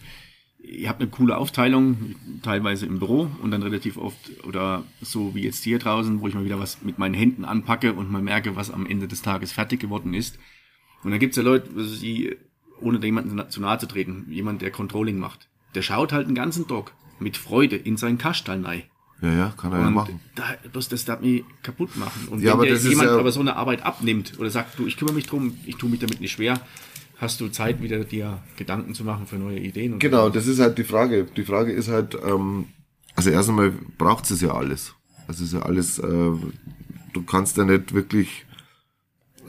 ich 0.60 0.88
habe 0.88 1.02
eine 1.02 1.10
coole 1.10 1.38
Aufteilung, 1.38 2.16
teilweise 2.42 2.86
im 2.86 3.00
Büro 3.00 3.30
und 3.42 3.52
dann 3.52 3.63
relativ 3.63 3.98
oft 3.98 4.46
oder 4.46 4.84
so 5.02 5.36
wie 5.36 5.44
jetzt 5.44 5.63
hier 5.63 5.78
draußen, 5.78 6.22
wo 6.22 6.28
ich 6.28 6.34
mal 6.34 6.46
wieder 6.46 6.60
was 6.60 6.82
mit 6.82 6.98
meinen 6.98 7.13
Händen 7.13 7.44
anpacke 7.44 7.94
und 7.94 8.10
mal 8.10 8.22
merke, 8.22 8.56
was 8.56 8.72
am 8.72 8.86
Ende 8.86 9.08
des 9.08 9.22
Tages 9.22 9.52
fertig 9.52 9.82
geworden 9.82 10.13
ist. 10.13 10.40
Und 11.04 11.12
dann 11.12 11.20
gibt's 11.20 11.36
ja 11.36 11.44
Leute, 11.44 11.70
die, 12.02 12.38
ohne 12.80 13.00
da 13.00 13.06
jemanden 13.06 13.50
zu 13.50 13.60
nahe 13.60 13.78
zu 13.78 13.88
treten, 13.88 14.25
jemand, 14.30 14.62
der 14.62 14.72
Controlling 14.72 15.20
macht, 15.20 15.50
der 15.75 15.82
schaut 15.82 16.13
halt 16.13 16.28
den 16.28 16.36
ganzen 16.36 16.66
Tag 16.68 16.94
mit 17.20 17.36
Freude 17.36 17.75
in 17.75 17.98
seinen 17.98 18.18
Kastal 18.18 18.66
rein. 18.66 18.84
Ja, 19.22 19.34
ja, 19.34 19.54
kann 19.56 19.72
er 19.72 19.80
und 19.80 19.86
ja 19.86 19.90
machen. 19.90 20.20
Da, 20.36 20.44
das, 20.72 20.90
das 20.90 21.06
darf 21.06 21.22
mich 21.22 21.44
kaputt 21.62 21.96
machen. 21.96 22.28
Und 22.30 22.42
ja, 22.42 22.54
wenn 22.54 22.60
aber 22.60 22.68
das 22.68 22.84
jemand 22.84 23.10
ja 23.10 23.18
aber 23.18 23.32
so 23.32 23.40
eine 23.40 23.56
Arbeit 23.56 23.84
abnimmt 23.84 24.34
oder 24.38 24.50
sagt, 24.50 24.80
du, 24.80 24.86
ich 24.86 24.98
kümmere 24.98 25.16
mich 25.16 25.28
drum, 25.28 25.58
ich 25.66 25.78
tue 25.78 25.90
mich 25.90 26.00
damit 26.00 26.20
nicht 26.20 26.34
schwer, 26.34 26.60
hast 27.24 27.42
du 27.42 27.48
Zeit, 27.48 27.82
wieder 27.82 28.03
dir 28.03 28.44
Gedanken 28.58 28.94
zu 28.94 29.03
machen 29.03 29.25
für 29.25 29.38
neue 29.38 29.60
Ideen. 29.60 29.98
genau, 30.00 30.30
das 30.30 30.46
ist 30.46 30.60
halt 30.60 30.77
die 30.77 30.84
Frage. 30.84 31.25
Die 31.25 31.44
Frage 31.44 31.72
ist 31.72 31.88
halt, 31.88 32.15
ähm, 32.24 32.65
also 33.15 33.30
erst 33.30 33.50
einmal 33.50 33.72
braucht 33.98 34.30
es 34.30 34.42
ja 34.42 34.53
alles. 34.53 34.94
Also 35.27 35.44
ist 35.44 35.53
ja 35.53 35.62
alles, 35.62 36.00
äh, 36.00 36.32
du 37.13 37.24
kannst 37.25 37.58
ja 37.58 37.63
nicht 37.63 37.94
wirklich 37.94 38.46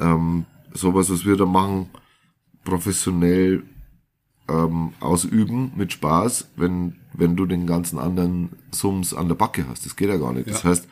ähm, 0.00 0.46
sowas, 0.72 1.10
was 1.10 1.24
wir 1.24 1.36
da 1.36 1.46
machen, 1.46 1.90
professionell 2.64 3.64
ähm, 4.48 4.92
ausüben 5.00 5.72
mit 5.76 5.92
Spaß, 5.92 6.48
wenn, 6.56 6.96
wenn 7.12 7.36
du 7.36 7.46
den 7.46 7.66
ganzen 7.66 7.98
anderen 7.98 8.50
Sums 8.70 9.14
an 9.14 9.28
der 9.28 9.34
Backe 9.34 9.66
hast. 9.68 9.84
Das 9.86 9.96
geht 9.96 10.08
ja 10.08 10.16
gar 10.16 10.32
nicht. 10.32 10.46
Ja. 10.46 10.52
Das 10.52 10.64
heißt, 10.64 10.88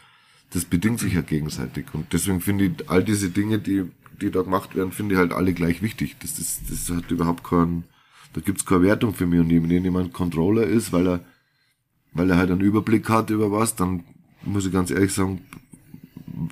das 0.53 0.65
bedingt 0.65 1.01
sich 1.01 1.15
ja 1.15 1.23
gegenseitig. 1.23 1.87
Und 1.93 2.13
deswegen 2.13 2.41
finde 2.41 2.67
ich 2.67 2.91
all 2.91 3.05
diese 3.05 3.31
Dinge, 3.31 3.59
die, 3.59 3.85
die 4.21 4.31
da 4.31 4.43
gemacht 4.43 4.75
werden, 4.75 4.93
finde 4.93 5.15
ich 5.15 5.19
halt 5.19 5.33
alle 5.33 5.53
gleich 5.53 5.83
wichtig. 5.83 6.17
Das, 6.21 6.37
das, 6.37 6.61
das 6.69 6.97
hat 6.97 7.11
überhaupt 7.11 7.45
keinen, 7.45 7.85
da 8.33 8.41
gibt's 8.41 8.67
keine 8.67 8.83
Wertung 8.83 9.15
für 9.15 9.27
mich. 9.27 9.41
Und 9.41 9.51
wenn 9.51 9.85
jemand 9.85 10.13
Controller 10.13 10.65
ist, 10.65 10.93
weil 10.93 11.07
er, 11.07 11.21
weil 12.13 12.31
er 12.31 12.37
halt 12.37 12.51
einen 12.51 12.61
Überblick 12.61 13.09
hat 13.09 13.31
über 13.31 13.51
was, 13.51 13.77
dann 13.77 14.05
muss 14.45 14.67
ich 14.67 14.73
ganz 14.73 14.91
ehrlich 14.91 15.13
sagen, 15.13 15.41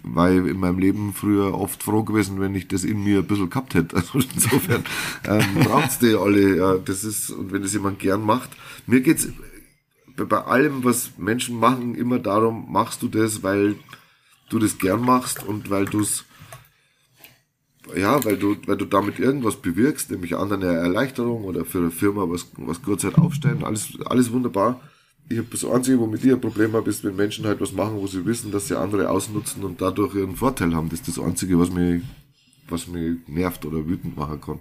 war 0.03 0.31
ich 0.31 0.39
in 0.39 0.59
meinem 0.59 0.79
Leben 0.79 1.13
früher 1.15 1.55
oft 1.55 1.83
froh 1.83 2.03
gewesen, 2.03 2.41
wenn 2.41 2.55
ich 2.55 2.69
das 2.69 2.85
in 2.85 3.03
mir 3.03 3.19
ein 3.19 3.27
bisschen 3.27 3.51
gehabt 3.51 3.75
hätte. 3.75 3.97
Also 3.97 4.19
insofern 4.19 4.85
ähm, 5.27 5.65
braucht's 5.65 5.99
die 5.99 6.15
alle. 6.15 6.57
Ja, 6.57 6.77
das 6.77 7.05
ist, 7.05 7.31
und 7.31 7.53
wenn 7.53 7.63
das 7.63 7.73
jemand 7.73 7.99
gern 7.99 8.23
macht. 8.23 8.51
Mir 8.87 9.01
geht's 9.01 9.29
bei 10.17 10.39
allem, 10.39 10.85
was 10.85 11.13
Menschen 11.17 11.59
machen, 11.59 11.95
immer 11.95 12.19
darum, 12.19 12.71
machst 12.71 13.03
du 13.03 13.09
das, 13.09 13.43
weil 13.43 13.77
du 14.51 14.59
das 14.59 14.79
gern 14.79 15.01
machst 15.01 15.45
und 15.45 15.71
weil 15.71 15.87
du's 15.87 16.25
ja, 17.97 18.23
weil 18.25 18.37
du, 18.37 18.57
weil 18.67 18.77
du 18.77 18.85
damit 18.85 19.19
irgendwas 19.19 19.57
bewirkst, 19.57 20.11
nämlich 20.11 20.37
anderen 20.37 20.63
eine 20.63 20.75
Erleichterung 20.75 21.45
oder 21.45 21.65
für 21.65 21.79
eine 21.79 21.91
Firma 21.91 22.25
was, 22.29 22.51
was 22.57 22.83
Kurzzeit 22.83 23.17
aufstellen, 23.17 23.65
alles, 23.65 23.99
alles 24.05 24.31
wunderbar. 24.33 24.81
Ich 25.29 25.39
habe 25.39 25.49
das 25.51 25.65
Einzige, 25.65 25.99
womit 25.99 26.25
ich 26.25 26.33
ein 26.33 26.41
Problem 26.41 26.73
habe, 26.73 26.91
ist, 26.91 27.05
wenn 27.05 27.17
Menschen 27.17 27.47
halt 27.47 27.61
was 27.61 27.73
machen, 27.73 27.97
wo 27.97 28.07
sie 28.07 28.27
wissen, 28.27 28.51
dass 28.51 28.69
sie 28.69 28.79
andere 28.79 29.09
ausnutzen 29.11 29.65
und 29.65 29.81
dadurch 29.81 30.15
ihren 30.15 30.37
Vorteil 30.37 30.75
haben. 30.75 30.89
Das 30.89 31.01
ist 31.01 31.09
das 31.09 31.25
Einzige, 31.25 31.59
was 31.59 31.71
mich, 31.71 32.03
was 32.69 32.89
mich 32.89 33.17
nervt 33.29 33.65
oder 33.65 33.87
wütend 33.87 34.17
machen 34.17 34.41
kann. 34.41 34.59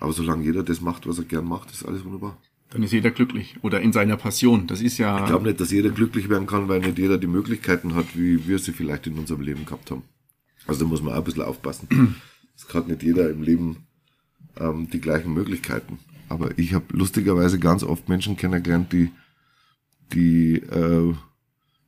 Aber 0.00 0.12
solange 0.12 0.44
jeder 0.44 0.62
das 0.62 0.80
macht, 0.80 1.06
was 1.08 1.18
er 1.18 1.24
gern 1.24 1.44
macht, 1.44 1.72
ist 1.72 1.84
alles 1.84 2.04
wunderbar. 2.04 2.38
Dann 2.70 2.82
ist 2.82 2.92
jeder 2.92 3.10
glücklich 3.10 3.56
oder 3.62 3.80
in 3.80 3.92
seiner 3.92 4.16
Passion. 4.16 4.66
Das 4.66 4.80
ist 4.80 4.98
ja. 4.98 5.20
Ich 5.20 5.26
glaube 5.26 5.46
nicht, 5.46 5.60
dass 5.60 5.70
jeder 5.70 5.90
glücklich 5.90 6.28
werden 6.28 6.46
kann, 6.46 6.68
weil 6.68 6.80
nicht 6.80 6.98
jeder 6.98 7.18
die 7.18 7.26
Möglichkeiten 7.26 7.94
hat, 7.94 8.16
wie 8.16 8.46
wir 8.46 8.58
sie 8.58 8.72
vielleicht 8.72 9.06
in 9.06 9.18
unserem 9.18 9.40
Leben 9.40 9.64
gehabt 9.64 9.90
haben. 9.90 10.02
Also 10.66 10.84
da 10.84 10.86
muss 10.86 11.02
man 11.02 11.14
auch 11.14 11.18
ein 11.18 11.24
bisschen 11.24 11.42
aufpassen. 11.42 11.88
Es 12.58 12.74
hat 12.74 12.88
nicht 12.88 13.02
jeder 13.02 13.30
im 13.30 13.42
Leben 13.42 13.86
ähm, 14.58 14.90
die 14.90 15.00
gleichen 15.00 15.32
Möglichkeiten. 15.32 15.98
Aber 16.28 16.58
ich 16.58 16.74
habe 16.74 16.84
lustigerweise 16.90 17.58
ganz 17.58 17.82
oft 17.82 18.08
Menschen 18.08 18.36
kennengelernt, 18.36 18.92
die, 18.92 19.10
die 20.12 20.56
äh, 20.56 21.14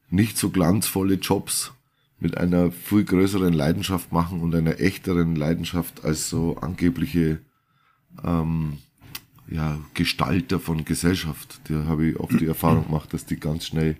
nicht 0.08 0.38
so 0.38 0.50
glanzvolle 0.50 1.14
Jobs 1.14 1.72
mit 2.18 2.36
einer 2.36 2.70
viel 2.70 3.04
größeren 3.04 3.52
Leidenschaft 3.52 4.12
machen 4.12 4.40
und 4.40 4.54
einer 4.54 4.80
echteren 4.80 5.36
Leidenschaft 5.36 6.04
als 6.04 6.28
so 6.28 6.56
angebliche 6.58 7.40
ähm, 8.24 8.78
ja, 9.48 9.78
Gestalter 9.94 10.60
von 10.60 10.84
Gesellschaft. 10.84 11.60
Da 11.64 11.86
habe 11.86 12.06
ich 12.06 12.20
oft 12.20 12.38
die 12.40 12.46
Erfahrung 12.46 12.86
gemacht, 12.86 13.12
dass 13.12 13.26
die 13.26 13.40
ganz 13.40 13.66
schnell, 13.66 13.96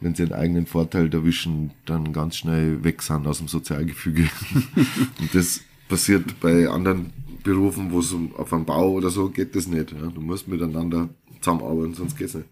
wenn 0.00 0.14
sie 0.14 0.22
einen 0.24 0.32
eigenen 0.32 0.66
Vorteil 0.66 1.12
erwischen, 1.12 1.72
dann 1.86 2.12
ganz 2.12 2.36
schnell 2.36 2.84
weg 2.84 3.02
sind 3.02 3.26
aus 3.26 3.38
dem 3.38 3.48
Sozialgefüge. 3.48 4.28
Und 5.18 5.34
das 5.34 5.62
passiert 5.88 6.40
bei 6.40 6.68
anderen 6.68 7.12
Berufen, 7.42 7.92
wo 7.92 8.00
es 8.00 8.12
um, 8.12 8.34
auf 8.36 8.52
einem 8.52 8.64
Bau 8.64 8.92
oder 8.92 9.10
so 9.10 9.30
geht 9.30 9.56
das 9.56 9.66
nicht. 9.66 9.92
Ja. 9.92 10.06
Du 10.08 10.20
musst 10.20 10.48
miteinander 10.48 11.08
zusammenarbeiten, 11.40 11.94
sonst 11.94 12.16
geht's 12.16 12.34
nicht. 12.34 12.46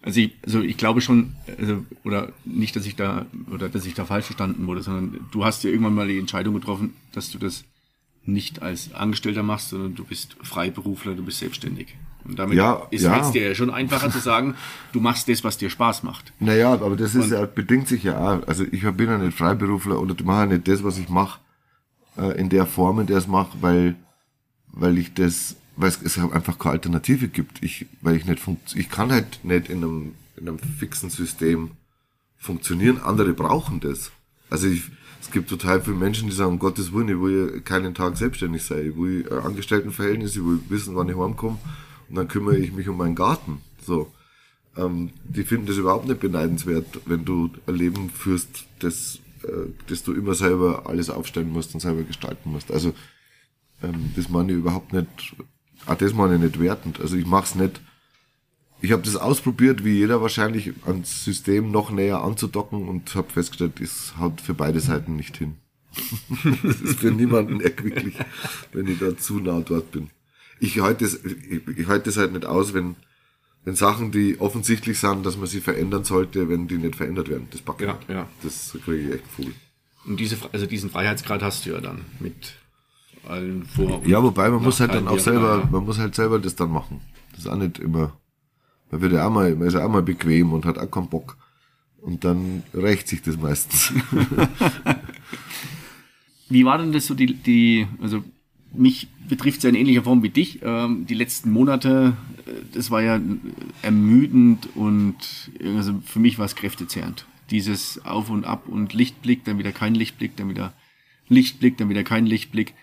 Also 0.00 0.20
ich, 0.20 0.32
also 0.44 0.60
ich 0.60 0.76
glaube 0.76 1.00
schon, 1.00 1.34
also, 1.58 1.84
oder 2.02 2.32
nicht, 2.44 2.74
dass 2.74 2.86
ich 2.86 2.96
da, 2.96 3.26
oder 3.52 3.68
dass 3.68 3.86
ich 3.86 3.94
da 3.94 4.04
falsch 4.04 4.26
verstanden 4.26 4.66
wurde, 4.66 4.82
sondern 4.82 5.20
du 5.30 5.44
hast 5.44 5.62
ja 5.62 5.70
irgendwann 5.70 5.94
mal 5.94 6.08
die 6.08 6.18
Entscheidung 6.18 6.54
getroffen, 6.54 6.94
dass 7.12 7.30
du 7.30 7.38
das 7.38 7.64
nicht 8.24 8.62
als 8.62 8.94
Angestellter 8.94 9.42
machst, 9.42 9.70
sondern 9.70 9.94
du 9.94 10.04
bist 10.04 10.36
Freiberufler, 10.42 11.14
du 11.14 11.24
bist 11.24 11.38
selbstständig. 11.38 11.96
Und 12.24 12.38
damit 12.38 12.56
ja, 12.56 12.86
ist 12.90 13.02
ja. 13.02 13.20
es 13.20 13.32
dir 13.32 13.48
ja 13.48 13.54
schon 13.54 13.70
einfacher 13.70 14.10
zu 14.10 14.18
sagen, 14.18 14.54
du 14.92 15.00
machst 15.00 15.28
das, 15.28 15.42
was 15.42 15.58
dir 15.58 15.70
Spaß 15.70 16.04
macht. 16.04 16.32
Naja, 16.38 16.72
aber 16.72 16.96
das 16.96 17.14
ist 17.14 17.30
ja, 17.30 17.44
bedingt 17.46 17.88
sich 17.88 18.04
ja 18.04 18.18
auch. 18.18 18.46
Also 18.46 18.64
ich 18.70 18.82
bin 18.82 19.08
ja 19.08 19.18
nicht 19.18 19.36
Freiberufler 19.36 20.00
oder 20.00 20.14
du 20.14 20.24
machst 20.24 20.50
ja 20.50 20.56
nicht 20.56 20.68
das, 20.68 20.84
was 20.84 20.98
ich 20.98 21.08
mache, 21.08 21.40
äh, 22.16 22.38
in 22.38 22.48
der 22.48 22.66
Form, 22.66 23.00
in 23.00 23.06
der 23.06 23.18
es 23.18 23.26
mache, 23.26 23.56
weil, 23.60 23.96
weil 24.72 24.98
ich 24.98 25.14
das, 25.14 25.56
weil 25.76 25.90
es, 25.90 26.18
einfach 26.18 26.58
keine 26.58 26.72
Alternative 26.72 27.28
gibt. 27.28 27.62
Ich, 27.62 27.86
weil 28.00 28.16
ich 28.16 28.24
nicht 28.24 28.40
funkt, 28.40 28.74
ich 28.76 28.88
kann 28.88 29.12
halt 29.12 29.40
nicht 29.44 29.68
in 29.68 29.78
einem, 29.78 30.14
in 30.36 30.48
einem 30.48 30.58
fixen 30.58 31.10
System 31.10 31.72
funktionieren. 32.36 33.00
Andere 33.00 33.32
brauchen 33.32 33.80
das. 33.80 34.10
Also 34.50 34.66
ich, 34.66 34.82
es 35.20 35.30
gibt 35.30 35.48
total 35.48 35.80
viele 35.80 35.96
Menschen, 35.96 36.28
die 36.28 36.34
sagen, 36.34 36.52
um 36.52 36.58
Gottes 36.58 36.92
Willen, 36.92 37.08
ich 37.08 37.20
will 37.20 37.60
keinen 37.60 37.94
Tag 37.94 38.16
selbstständig 38.16 38.64
sein. 38.64 38.90
Ich 38.90 38.96
will 38.96 39.26
ein 39.30 39.38
Angestelltenverhältnis, 39.38 40.36
ich 40.36 40.44
will 40.44 40.60
wissen, 40.68 40.94
wann 40.96 41.08
ich 41.08 41.16
heimkomme 41.16 41.58
und 42.08 42.16
dann 42.16 42.28
kümmere 42.28 42.58
ich 42.58 42.72
mich 42.72 42.88
um 42.88 42.98
meinen 42.98 43.14
Garten. 43.14 43.62
So. 43.82 44.12
Ähm, 44.76 45.10
die 45.24 45.44
finden 45.44 45.66
das 45.66 45.78
überhaupt 45.78 46.06
nicht 46.06 46.20
beneidenswert, 46.20 47.00
wenn 47.06 47.24
du 47.24 47.50
ein 47.66 47.74
Leben 47.74 48.10
führst, 48.10 48.66
das, 48.80 49.18
äh, 49.44 49.72
das 49.88 50.02
du 50.02 50.12
immer 50.12 50.34
selber 50.34 50.84
alles 50.86 51.10
aufstellen 51.10 51.50
musst 51.50 51.74
und 51.74 51.80
selber 51.80 52.02
gestalten 52.02 52.50
musst. 52.50 52.70
Also 52.70 52.94
ähm, 53.82 54.12
das 54.16 54.28
meine 54.28 54.52
ich 54.52 54.58
überhaupt 54.58 54.92
nicht, 54.92 55.36
auch 55.86 55.94
das 55.94 56.14
meine 56.14 56.36
ich 56.36 56.40
nicht 56.40 56.60
wertend. 56.60 57.00
Also 57.00 57.16
ich 57.16 57.26
mache 57.26 57.44
es 57.44 57.54
nicht, 57.54 57.80
ich 58.80 58.92
habe 58.92 59.02
das 59.02 59.16
ausprobiert, 59.16 59.84
wie 59.84 59.94
jeder 59.94 60.20
wahrscheinlich, 60.20 60.72
ans 60.86 61.24
System 61.24 61.70
noch 61.70 61.90
näher 61.90 62.22
anzudocken 62.22 62.88
und 62.88 63.14
habe 63.14 63.30
festgestellt, 63.30 63.80
es 63.80 64.14
haut 64.18 64.40
für 64.40 64.54
beide 64.54 64.80
Seiten 64.80 65.16
nicht 65.16 65.36
hin. 65.36 65.56
das 66.62 66.80
ist 66.80 67.00
für 67.00 67.10
niemanden 67.10 67.60
erquicklich, 67.60 68.16
wenn 68.72 68.86
ich 68.86 68.98
da 68.98 69.16
zu 69.16 69.40
nah 69.40 69.60
dort 69.60 69.92
bin. 69.92 70.10
Ich 70.58 70.80
halte 70.80 71.04
es, 71.04 71.22
ich, 71.24 71.66
ich 71.76 71.86
halte 71.86 72.10
es 72.10 72.16
halt 72.16 72.32
nicht 72.32 72.46
aus, 72.46 72.72
wenn, 72.74 72.96
wenn 73.64 73.76
Sachen, 73.76 74.12
die 74.12 74.40
offensichtlich 74.40 74.98
sind, 74.98 75.24
dass 75.24 75.36
man 75.36 75.46
sie 75.46 75.60
verändern 75.60 76.04
sollte, 76.04 76.48
wenn 76.48 76.68
die 76.68 76.78
nicht 76.78 76.96
verändert 76.96 77.28
werden. 77.28 77.48
Das 77.50 77.60
packe 77.60 77.84
ja, 77.84 77.98
ja. 78.08 78.26
Das 78.42 78.76
kriege 78.84 79.08
ich 79.08 79.14
echt 79.14 79.26
voll. 79.28 79.52
Und 80.04 80.18
diese, 80.18 80.36
also 80.52 80.66
diesen 80.66 80.90
Freiheitsgrad 80.90 81.42
hast 81.42 81.66
du 81.66 81.70
ja 81.70 81.80
dann 81.80 82.00
mit 82.18 82.54
allen 83.28 83.64
Vor- 83.64 84.02
Ja, 84.04 84.22
wobei 84.22 84.50
man 84.50 84.62
muss 84.62 84.80
halt 84.80 84.94
dann 84.94 85.06
auch 85.06 85.18
selber, 85.18 85.68
man 85.70 85.84
muss 85.84 85.98
halt 85.98 86.14
selber 86.14 86.40
das 86.40 86.56
dann 86.56 86.72
machen. 86.72 87.00
Das 87.30 87.40
ist 87.40 87.46
auch 87.46 87.56
nicht 87.56 87.78
immer 87.78 88.14
man 88.92 89.00
wird 89.00 89.14
ja 89.14 89.26
auch 89.26 89.32
mal, 89.32 89.56
man 89.56 89.66
ist 89.66 89.74
ja 89.74 89.84
auch 89.84 89.90
mal 89.90 90.02
bequem 90.02 90.52
und 90.52 90.66
hat 90.66 90.78
auch 90.78 90.90
keinen 90.90 91.08
Bock. 91.08 91.36
Und 92.02 92.24
dann 92.24 92.62
rächt 92.74 93.08
sich 93.08 93.22
das 93.22 93.38
meistens. 93.38 93.92
wie 96.48 96.64
war 96.64 96.78
denn 96.78 96.92
das 96.92 97.06
so 97.06 97.14
die, 97.14 97.34
die, 97.34 97.86
also 98.00 98.22
mich 98.74 99.08
betrifft 99.28 99.58
es 99.58 99.62
ja 99.64 99.70
in 99.70 99.76
ähnlicher 99.76 100.02
Form 100.02 100.22
wie 100.22 100.28
dich. 100.28 100.60
Ähm, 100.62 101.06
die 101.06 101.14
letzten 101.14 101.50
Monate, 101.50 102.16
das 102.72 102.90
war 102.90 103.02
ja 103.02 103.20
ermüdend 103.82 104.68
und 104.74 105.16
also 105.64 106.00
für 106.04 106.20
mich 106.20 106.38
war 106.38 106.46
es 106.46 106.56
kräftezehrend. 106.56 107.26
Dieses 107.50 108.04
Auf 108.04 108.30
und 108.30 108.44
Ab 108.44 108.68
und 108.68 108.94
Lichtblick, 108.94 109.44
dann 109.44 109.58
wieder 109.58 109.72
kein 109.72 109.94
Lichtblick, 109.94 110.36
dann 110.36 110.48
wieder 110.48 110.72
Lichtblick, 111.28 111.76
dann 111.76 111.88
wieder 111.88 112.04
kein 112.04 112.26
Lichtblick 112.26 112.74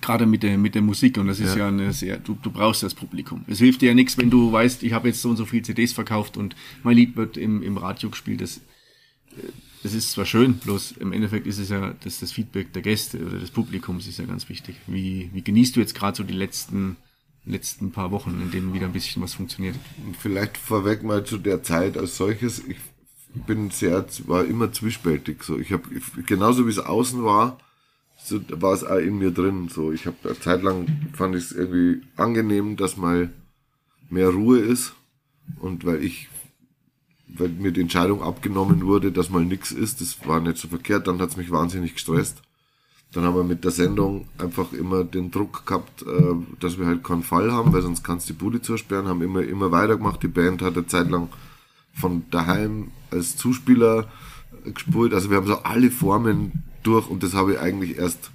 gerade 0.00 0.26
mit 0.26 0.42
der 0.42 0.58
mit 0.58 0.74
der 0.74 0.82
Musik 0.82 1.16
und 1.18 1.28
das 1.28 1.40
ist 1.40 1.54
ja, 1.54 1.60
ja 1.60 1.68
eine 1.68 1.92
sehr 1.92 2.18
du, 2.18 2.36
du 2.42 2.50
brauchst 2.50 2.82
das 2.82 2.94
Publikum. 2.94 3.44
Es 3.46 3.58
hilft 3.58 3.80
dir 3.80 3.88
ja 3.88 3.94
nichts, 3.94 4.18
wenn 4.18 4.30
du 4.30 4.52
weißt, 4.52 4.82
ich 4.82 4.92
habe 4.92 5.08
jetzt 5.08 5.22
so 5.22 5.30
und 5.30 5.36
so 5.36 5.46
viel 5.46 5.62
CDs 5.62 5.92
verkauft 5.92 6.36
und 6.36 6.56
mein 6.82 6.96
Lied 6.96 7.16
wird 7.16 7.36
im 7.36 7.62
im 7.62 7.76
Radio 7.76 8.10
gespielt. 8.10 8.40
Das 8.40 8.60
das 9.82 9.94
ist 9.94 10.10
zwar 10.10 10.26
schön, 10.26 10.54
bloß 10.54 10.92
im 10.92 11.12
Endeffekt 11.12 11.46
ist 11.46 11.58
es 11.58 11.70
ja 11.70 11.94
das 12.04 12.20
das 12.20 12.32
Feedback 12.32 12.72
der 12.72 12.82
Gäste 12.82 13.24
oder 13.24 13.38
des 13.38 13.50
Publikums 13.50 14.06
ist 14.06 14.18
ja 14.18 14.26
ganz 14.26 14.48
wichtig. 14.48 14.76
Wie 14.86 15.30
wie 15.32 15.42
genießt 15.42 15.76
du 15.76 15.80
jetzt 15.80 15.94
gerade 15.94 16.16
so 16.16 16.22
die 16.22 16.34
letzten 16.34 16.96
letzten 17.48 17.92
paar 17.92 18.10
Wochen, 18.10 18.40
in 18.42 18.50
denen 18.50 18.74
wieder 18.74 18.86
ein 18.86 18.92
bisschen 18.92 19.22
was 19.22 19.34
funktioniert? 19.34 19.76
Vielleicht 20.18 20.56
vorweg 20.56 21.02
mal 21.02 21.24
zu 21.24 21.38
der 21.38 21.62
Zeit 21.62 21.96
als 21.96 22.16
solches. 22.16 22.62
Ich 22.66 22.76
bin 23.46 23.70
sehr 23.70 24.06
war 24.26 24.44
immer 24.44 24.72
zwiespältig 24.72 25.42
so. 25.42 25.58
Ich 25.58 25.72
habe 25.72 25.82
genauso 26.26 26.66
wie 26.66 26.70
es 26.70 26.78
außen 26.78 27.24
war 27.24 27.58
so 28.22 28.40
war 28.60 28.72
es 28.72 28.84
auch 28.84 28.98
in 28.98 29.18
mir 29.18 29.30
drin. 29.30 29.68
So, 29.68 29.92
ich 29.92 30.06
habe 30.06 30.16
eine 30.24 30.38
Zeit 30.40 30.62
lang 30.62 30.86
fand 31.14 31.34
ich 31.34 31.44
es 31.44 31.52
irgendwie 31.52 32.02
angenehm, 32.16 32.76
dass 32.76 32.96
mal 32.96 33.30
mehr 34.10 34.28
Ruhe 34.28 34.58
ist 34.58 34.94
und 35.60 35.84
weil 35.84 36.02
ich 36.02 36.28
weil 37.30 37.50
mir 37.50 37.72
die 37.72 37.82
Entscheidung 37.82 38.22
abgenommen 38.22 38.86
wurde, 38.86 39.12
dass 39.12 39.28
mal 39.28 39.44
nix 39.44 39.70
ist, 39.70 40.00
das 40.00 40.26
war 40.26 40.40
nicht 40.40 40.56
so 40.56 40.68
verkehrt, 40.68 41.06
dann 41.06 41.20
hat's 41.20 41.36
mich 41.36 41.50
wahnsinnig 41.50 41.94
gestresst. 41.94 42.40
Dann 43.12 43.24
haben 43.24 43.36
wir 43.36 43.44
mit 43.44 43.64
der 43.64 43.70
Sendung 43.70 44.28
einfach 44.36 44.72
immer 44.72 45.02
den 45.02 45.30
Druck 45.30 45.64
gehabt, 45.64 46.02
äh, 46.02 46.34
dass 46.60 46.78
wir 46.78 46.86
halt 46.86 47.02
keinen 47.02 47.22
Fall 47.22 47.50
haben, 47.50 47.72
weil 47.72 47.82
sonst 47.82 48.04
kannst 48.04 48.28
du 48.28 48.34
die 48.34 48.38
Bude 48.38 48.60
zusperren, 48.60 49.08
haben 49.08 49.22
immer, 49.22 49.42
immer 49.42 49.70
weitergemacht. 49.70 50.22
Die 50.22 50.28
Band 50.28 50.60
hat 50.60 50.76
eine 50.76 50.86
Zeit 50.86 51.08
lang 51.08 51.28
von 51.94 52.24
daheim 52.30 52.90
als 53.10 53.36
Zuspieler 53.36 54.08
gespult. 54.64 55.14
Also 55.14 55.30
wir 55.30 55.38
haben 55.38 55.46
so 55.46 55.58
alle 55.62 55.90
Formen 55.90 56.64
durch 56.82 57.08
und 57.08 57.22
das 57.22 57.34
habe 57.34 57.54
ich 57.54 57.60
eigentlich 57.60 57.96
erst 57.96 58.30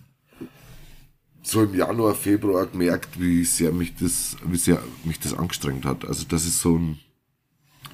so 1.43 1.63
im 1.63 1.75
Januar, 1.75 2.15
Februar 2.15 2.65
gemerkt, 2.65 3.19
wie 3.19 3.43
sehr 3.43 3.71
mich 3.71 3.93
das, 3.95 4.37
wie 4.45 4.57
sehr 4.57 4.81
mich 5.03 5.19
das 5.19 5.33
angestrengt 5.33 5.85
hat. 5.85 6.05
Also 6.05 6.25
das 6.27 6.45
ist 6.45 6.61
so 6.61 6.77
ein, 6.77 6.99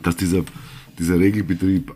dass 0.04 0.16
dieser, 0.16 0.44
dieser 0.98 1.20
Regelbetrieb 1.20 1.96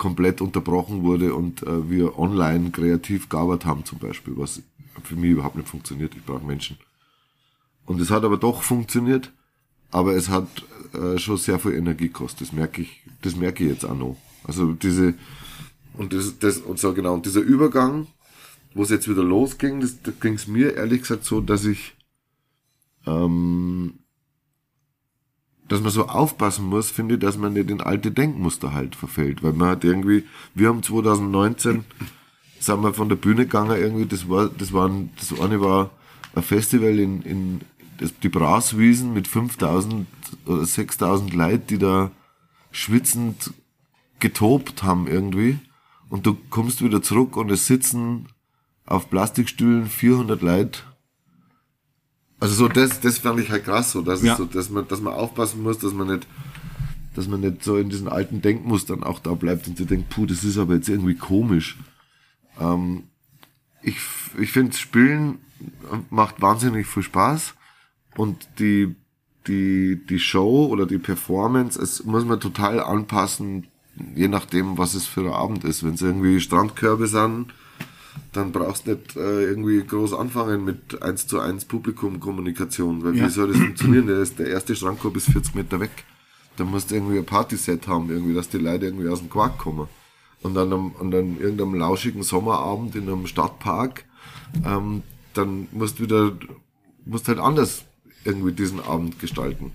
komplett 0.00 0.40
unterbrochen 0.40 1.02
wurde 1.02 1.34
und 1.34 1.62
äh, 1.62 1.90
wir 1.90 2.18
online 2.18 2.70
kreativ 2.70 3.28
gearbeitet 3.28 3.66
haben 3.66 3.84
zum 3.84 3.98
Beispiel, 3.98 4.32
was 4.36 4.62
für 5.04 5.14
mich 5.14 5.32
überhaupt 5.32 5.56
nicht 5.56 5.68
funktioniert. 5.68 6.14
Ich 6.16 6.24
brauche 6.24 6.44
Menschen. 6.44 6.78
Und 7.84 8.00
es 8.00 8.10
hat 8.10 8.24
aber 8.24 8.38
doch 8.38 8.62
funktioniert, 8.62 9.30
aber 9.90 10.14
es 10.14 10.30
hat 10.30 10.48
äh, 10.94 11.18
schon 11.18 11.36
sehr 11.36 11.58
viel 11.58 11.74
Energie 11.74 12.08
gekostet. 12.08 12.48
Das 12.48 12.52
merke 12.52 12.80
ich, 12.80 13.02
das 13.20 13.36
merke 13.36 13.62
ich 13.62 13.70
jetzt 13.70 13.84
auch 13.84 13.94
noch. 13.94 14.16
Also 14.44 14.72
diese, 14.72 15.14
Und 15.98 16.14
das, 16.14 16.38
das, 16.38 16.58
und 16.58 16.78
so 16.78 16.94
genau, 16.94 17.12
und 17.12 17.26
dieser 17.26 17.42
Übergang, 17.42 18.06
wo 18.74 18.82
es 18.82 18.90
jetzt 18.90 19.06
wieder 19.06 19.22
losging, 19.22 19.80
das, 19.80 20.00
da 20.02 20.12
ging 20.18 20.34
es 20.34 20.46
mir 20.46 20.76
ehrlich 20.76 21.02
gesagt 21.02 21.24
so, 21.24 21.42
dass 21.42 21.66
ich, 21.66 21.94
ähm, 23.06 23.99
dass 25.70 25.80
man 25.80 25.92
so 25.92 26.08
aufpassen 26.08 26.66
muss, 26.66 26.90
finde 26.90 27.14
ich, 27.14 27.20
dass 27.20 27.38
man 27.38 27.52
nicht 27.52 27.70
in 27.70 27.80
alte 27.80 28.10
Denkmuster 28.10 28.74
halt 28.74 28.96
verfällt, 28.96 29.44
weil 29.44 29.52
man 29.52 29.68
hat 29.68 29.84
irgendwie, 29.84 30.24
wir 30.52 30.68
haben 30.68 30.82
2019, 30.82 31.84
sind 32.58 32.82
wir 32.82 32.92
von 32.92 33.08
der 33.08 33.16
Bühne 33.16 33.44
gegangen, 33.44 33.80
irgendwie, 33.80 34.06
das 34.06 34.28
war, 34.28 34.48
das 34.48 34.72
war, 34.72 34.90
das 35.16 35.40
eine 35.40 35.60
war 35.60 35.90
ein 36.34 36.42
Festival 36.42 36.98
in, 36.98 37.22
in 37.22 37.60
das, 37.98 38.12
die 38.18 38.28
Braswiesen 38.28 39.14
mit 39.14 39.28
5000 39.28 40.08
oder 40.44 40.66
6000 40.66 41.32
Leuten, 41.34 41.66
die 41.68 41.78
da 41.78 42.10
schwitzend 42.72 43.52
getobt 44.18 44.82
haben 44.82 45.06
irgendwie. 45.06 45.58
Und 46.08 46.26
du 46.26 46.36
kommst 46.50 46.82
wieder 46.82 47.00
zurück 47.00 47.36
und 47.36 47.48
es 47.52 47.68
sitzen 47.68 48.26
auf 48.86 49.08
Plastikstühlen 49.08 49.86
400 49.86 50.42
Leute. 50.42 50.80
Also 52.40 52.54
so 52.54 52.68
das, 52.68 53.00
das 53.00 53.18
fand 53.18 53.38
ich 53.38 53.50
halt 53.50 53.64
krass, 53.64 53.92
so, 53.92 54.00
dass, 54.00 54.22
ja. 54.22 54.34
so, 54.36 54.46
dass 54.46 54.70
man, 54.70 54.88
dass 54.88 55.00
man 55.00 55.12
aufpassen 55.12 55.62
muss, 55.62 55.78
dass 55.78 55.92
man 55.92 56.08
nicht, 56.08 56.26
dass 57.14 57.28
man 57.28 57.40
nicht 57.40 57.62
so 57.62 57.76
in 57.76 57.90
diesen 57.90 58.08
alten 58.08 58.40
Denkmustern 58.40 59.02
auch 59.04 59.18
da 59.18 59.34
bleibt 59.34 59.68
und 59.68 59.76
sich 59.76 59.86
denkt, 59.86 60.08
puh, 60.08 60.24
das 60.24 60.42
ist 60.42 60.56
aber 60.56 60.74
jetzt 60.74 60.88
irgendwie 60.88 61.14
komisch. 61.14 61.76
Ähm, 62.58 63.04
ich, 63.82 63.98
ich 64.38 64.52
finde, 64.52 64.76
Spielen 64.76 65.38
macht 66.08 66.40
wahnsinnig 66.40 66.86
viel 66.86 67.02
Spaß 67.02 67.54
und 68.16 68.48
die, 68.58 68.94
die, 69.46 70.00
die 70.08 70.18
Show 70.18 70.66
oder 70.66 70.86
die 70.86 70.98
Performance, 70.98 71.80
es 71.80 72.04
muss 72.04 72.24
man 72.24 72.40
total 72.40 72.80
anpassen, 72.80 73.66
je 74.14 74.28
nachdem, 74.28 74.78
was 74.78 74.94
es 74.94 75.06
für 75.06 75.20
ein 75.20 75.32
Abend 75.32 75.64
ist. 75.64 75.84
Wenn 75.84 75.94
es 75.94 76.02
irgendwie 76.02 76.40
Strandkörbe 76.40 77.06
sind, 77.06 77.52
dann 78.32 78.52
brauchst 78.52 78.86
du 78.86 78.92
nicht 78.92 79.16
äh, 79.16 79.44
irgendwie 79.44 79.82
groß 79.82 80.14
anfangen 80.14 80.64
mit 80.64 81.02
1 81.02 81.26
zu 81.26 81.40
1 81.40 81.64
Publikumkommunikation, 81.66 83.02
weil 83.04 83.16
ja. 83.16 83.26
wie 83.26 83.30
soll 83.30 83.48
das 83.48 83.56
funktionieren? 83.58 84.06
Der, 84.06 84.18
ist, 84.18 84.38
der 84.38 84.48
erste 84.48 84.76
Strandkorb 84.76 85.16
ist 85.16 85.30
40 85.30 85.54
Meter 85.54 85.80
weg. 85.80 85.90
Da 86.56 86.64
musst 86.64 86.90
du 86.90 86.96
irgendwie 86.96 87.18
ein 87.18 87.24
Partyset 87.24 87.86
haben, 87.88 88.10
irgendwie, 88.10 88.34
dass 88.34 88.48
die 88.48 88.58
Leute 88.58 88.86
irgendwie 88.86 89.08
aus 89.08 89.20
dem 89.20 89.30
Quark 89.30 89.58
kommen. 89.58 89.88
Und 90.42 90.54
dann, 90.54 90.72
am, 90.72 90.92
und 90.92 91.10
dann 91.10 91.38
irgendeinem 91.38 91.74
lauschigen 91.74 92.22
Sommerabend 92.22 92.94
in 92.96 93.08
einem 93.08 93.26
Stadtpark, 93.26 94.04
ähm, 94.64 95.02
dann 95.34 95.68
musst 95.72 95.98
du 95.98 96.04
wieder, 96.04 96.32
musst 97.04 97.28
halt 97.28 97.38
anders 97.38 97.84
irgendwie 98.24 98.52
diesen 98.52 98.80
Abend 98.80 99.18
gestalten. 99.18 99.72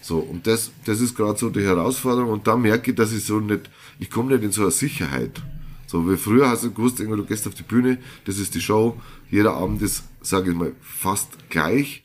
So, 0.00 0.18
und 0.18 0.46
das, 0.46 0.70
das 0.84 1.00
ist 1.00 1.16
gerade 1.16 1.38
so 1.38 1.50
die 1.50 1.64
Herausforderung. 1.64 2.30
Und 2.30 2.46
da 2.46 2.56
merke 2.56 2.90
ich, 2.90 2.96
dass 2.96 3.12
ich 3.12 3.24
so 3.24 3.40
nicht, 3.40 3.68
ich 3.98 4.10
komme 4.10 4.32
nicht 4.34 4.44
in 4.44 4.52
so 4.52 4.62
eine 4.62 4.70
Sicherheit. 4.70 5.42
So, 5.88 6.06
wie 6.06 6.18
früher 6.18 6.50
hast 6.50 6.64
du 6.64 6.70
gewusst, 6.70 6.98
du 6.98 7.24
gehst 7.24 7.48
auf 7.48 7.54
die 7.54 7.62
Bühne, 7.62 7.96
das 8.26 8.38
ist 8.38 8.54
die 8.54 8.60
Show, 8.60 9.00
jeder 9.30 9.54
Abend 9.54 9.80
ist, 9.80 10.04
sage 10.20 10.50
ich 10.50 10.56
mal, 10.56 10.72
fast 10.82 11.48
gleich 11.48 12.02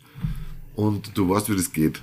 und 0.74 1.18
du 1.18 1.28
weißt, 1.28 1.50
wie 1.50 1.58
das 1.58 1.74
geht. 1.74 2.02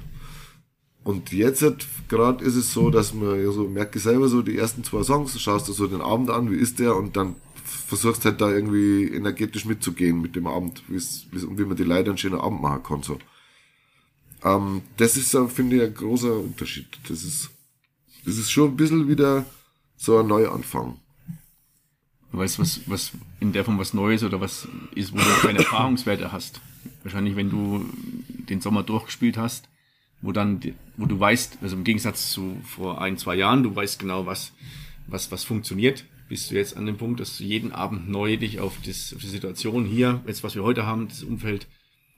Und 1.05 1.33
jetzt 1.33 1.65
gerade 2.09 2.45
ist 2.45 2.57
es 2.57 2.75
so, 2.75 2.91
dass 2.91 3.15
man 3.15 3.43
ja 3.43 3.51
so 3.51 3.67
merke 3.67 3.99
selber 3.99 4.29
so 4.29 4.43
die 4.43 4.59
ersten 4.59 4.85
zwei 4.85 5.03
Songs, 5.03 5.41
schaust 5.41 5.69
du 5.69 5.73
so 5.73 5.87
den 5.87 6.03
Abend 6.03 6.29
an, 6.29 6.51
wie 6.51 6.57
ist 6.57 6.79
der 6.79 6.95
und 6.95 7.17
dann 7.17 7.37
versuchst 7.65 8.27
halt 8.27 8.43
da 8.43 8.51
irgendwie 8.51 9.05
energetisch 9.05 9.65
mitzugehen 9.65 10.21
mit 10.21 10.37
dem 10.37 10.47
Abend, 10.47 10.83
wie, 10.89 11.01
wie 11.33 11.65
man 11.65 11.79
die 11.79 11.85
Leute 11.85 12.11
einen 12.11 12.19
schönen 12.19 12.41
Abend 12.41 12.61
machen 12.61 12.83
kann. 12.83 13.03
So. 13.03 13.19
Ähm, 14.45 14.83
das 14.99 15.17
ist, 15.17 15.35
finde 15.49 15.77
ich, 15.77 15.83
ein 15.83 15.95
großer 15.95 16.37
Unterschied. 16.37 16.89
Das 17.09 17.25
ist, 17.25 17.49
das 18.27 18.37
ist 18.37 18.51
schon 18.51 18.73
ein 18.73 18.77
bisschen 18.77 19.09
wieder 19.09 19.47
so 19.97 20.19
ein 20.19 20.27
Neuanfang. 20.27 20.99
Weißt 22.33 22.59
was, 22.59 22.81
was 22.87 23.13
in 23.41 23.53
der 23.53 23.65
Form 23.65 23.79
was 23.79 23.93
Neues 23.93 24.23
oder 24.23 24.41
was 24.41 24.69
ist, 24.95 25.13
wo 25.13 25.17
du 25.17 25.25
keine 25.43 25.59
Erfahrungswerte 25.59 26.31
hast? 26.31 26.61
Wahrscheinlich, 27.03 27.35
wenn 27.35 27.51
du 27.51 27.85
den 28.49 28.61
Sommer 28.61 28.83
durchgespielt 28.83 29.37
hast, 29.37 29.69
wo 30.23 30.33
dann, 30.33 30.61
wo 30.97 31.07
du 31.07 31.19
weißt, 31.19 31.59
also 31.63 31.77
im 31.77 31.85
Gegensatz 31.85 32.31
zu 32.31 32.57
vor 32.65 33.01
ein, 33.01 33.19
zwei 33.19 33.35
Jahren, 33.35 33.63
du 33.63 33.75
weißt 33.75 33.99
genau, 33.99 34.27
was, 34.27 34.53
was, 35.07 35.33
was 35.33 35.45
funktioniert, 35.45 36.05
bist 36.29 36.51
du 36.51 36.55
jetzt 36.55 36.77
an 36.77 36.87
dem 36.87 36.99
Punkt, 36.99 37.19
dass 37.19 37.39
du 37.39 37.45
jeden 37.45 37.73
Abend 37.73 38.09
neu 38.09 38.37
dich 38.37 38.61
auf, 38.61 38.75
das, 38.87 39.13
auf 39.15 39.21
die 39.21 39.29
Situation 39.29 39.85
hier, 39.85 40.21
jetzt 40.27 40.45
was 40.45 40.55
wir 40.55 40.63
heute 40.63 40.87
haben, 40.87 41.09
das 41.09 41.25
Umfeld 41.25 41.67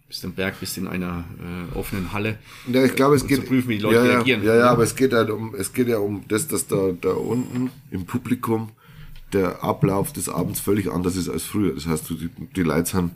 bist 0.08 0.26
am 0.26 0.34
Berg, 0.34 0.60
bist 0.60 0.76
in 0.76 0.86
einer 0.86 1.24
äh, 1.38 1.74
offenen 1.78 2.12
Halle. 2.12 2.38
Ja, 2.70 2.84
ich 2.84 2.94
glaube, 2.94 3.16
es 3.16 3.26
geht. 3.26 3.40
Zu 3.40 3.46
prüfen, 3.46 3.70
wie 3.70 3.76
die 3.76 3.82
Leute 3.82 3.96
ja, 3.96 4.04
ja, 4.04 4.10
reagieren. 4.16 4.44
Ja, 4.44 4.56
ja, 4.56 4.70
aber 4.70 4.82
es 4.82 4.94
geht 4.94 5.14
halt 5.14 5.30
um, 5.30 5.54
es 5.54 5.72
geht 5.72 5.88
ja 5.88 5.96
um 5.96 6.24
das, 6.28 6.48
dass 6.48 6.66
da, 6.66 6.92
da 7.00 7.12
unten 7.12 7.70
im 7.90 8.04
Publikum 8.04 8.72
der 9.32 9.62
Ablauf 9.62 10.12
des 10.12 10.28
Abends 10.28 10.60
völlig 10.60 10.90
anders 10.90 11.16
ist 11.16 11.28
als 11.28 11.44
früher. 11.44 11.74
Das 11.74 11.86
heißt, 11.86 12.10
die, 12.10 12.30
die 12.56 12.62
Leute 12.62 13.10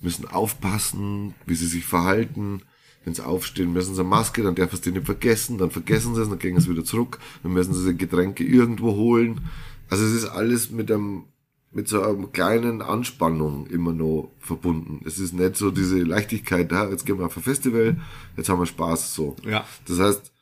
müssen 0.00 0.28
aufpassen, 0.28 1.34
wie 1.46 1.54
sie 1.54 1.66
sich 1.66 1.84
verhalten. 1.84 2.62
Wenn 3.04 3.14
sie 3.14 3.24
aufstehen, 3.24 3.72
müssen 3.72 3.94
sie 3.94 4.00
eine 4.00 4.10
Maske, 4.10 4.42
dann 4.42 4.54
darf 4.54 4.74
sie 4.74 4.82
die 4.82 4.92
nicht 4.92 5.06
vergessen, 5.06 5.58
dann 5.58 5.70
vergessen 5.70 6.14
sie 6.14 6.22
es, 6.22 6.28
dann 6.28 6.38
gehen 6.38 6.60
sie 6.60 6.70
wieder 6.70 6.84
zurück, 6.84 7.18
dann 7.42 7.52
müssen 7.52 7.72
sie 7.72 7.96
Getränke 7.96 8.44
irgendwo 8.44 8.94
holen. 8.94 9.40
Also 9.88 10.04
es 10.04 10.12
ist 10.12 10.26
alles 10.26 10.70
mit 10.70 10.90
einem 10.90 11.24
mit 11.70 11.86
so 11.86 12.02
einer 12.02 12.26
kleinen 12.28 12.80
Anspannung 12.82 13.66
immer 13.66 13.92
noch 13.92 14.32
verbunden. 14.40 15.02
Es 15.04 15.18
ist 15.18 15.34
nicht 15.34 15.56
so 15.56 15.70
diese 15.70 15.98
Leichtigkeit, 15.98 16.72
da, 16.72 16.88
jetzt 16.88 17.04
gehen 17.04 17.18
wir 17.18 17.26
auf 17.26 17.36
ein 17.36 17.42
Festival, 17.42 18.00
jetzt 18.36 18.48
haben 18.48 18.58
wir 18.58 18.66
Spaß, 18.66 19.14
so. 19.14 19.36
Ja. 19.44 19.64
Das 19.86 19.98
heißt, 19.98 20.32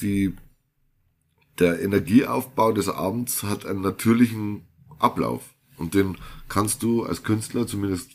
die, 0.00 0.34
der 1.60 1.80
Energieaufbau 1.82 2.72
des 2.72 2.88
Abends 2.88 3.42
hat 3.42 3.66
einen 3.66 3.82
natürlichen 3.82 4.62
Ablauf. 4.98 5.42
Und 5.76 5.94
den 5.94 6.16
kannst 6.48 6.82
du 6.82 7.04
als 7.04 7.22
Künstler, 7.22 7.66
zumindest 7.66 8.10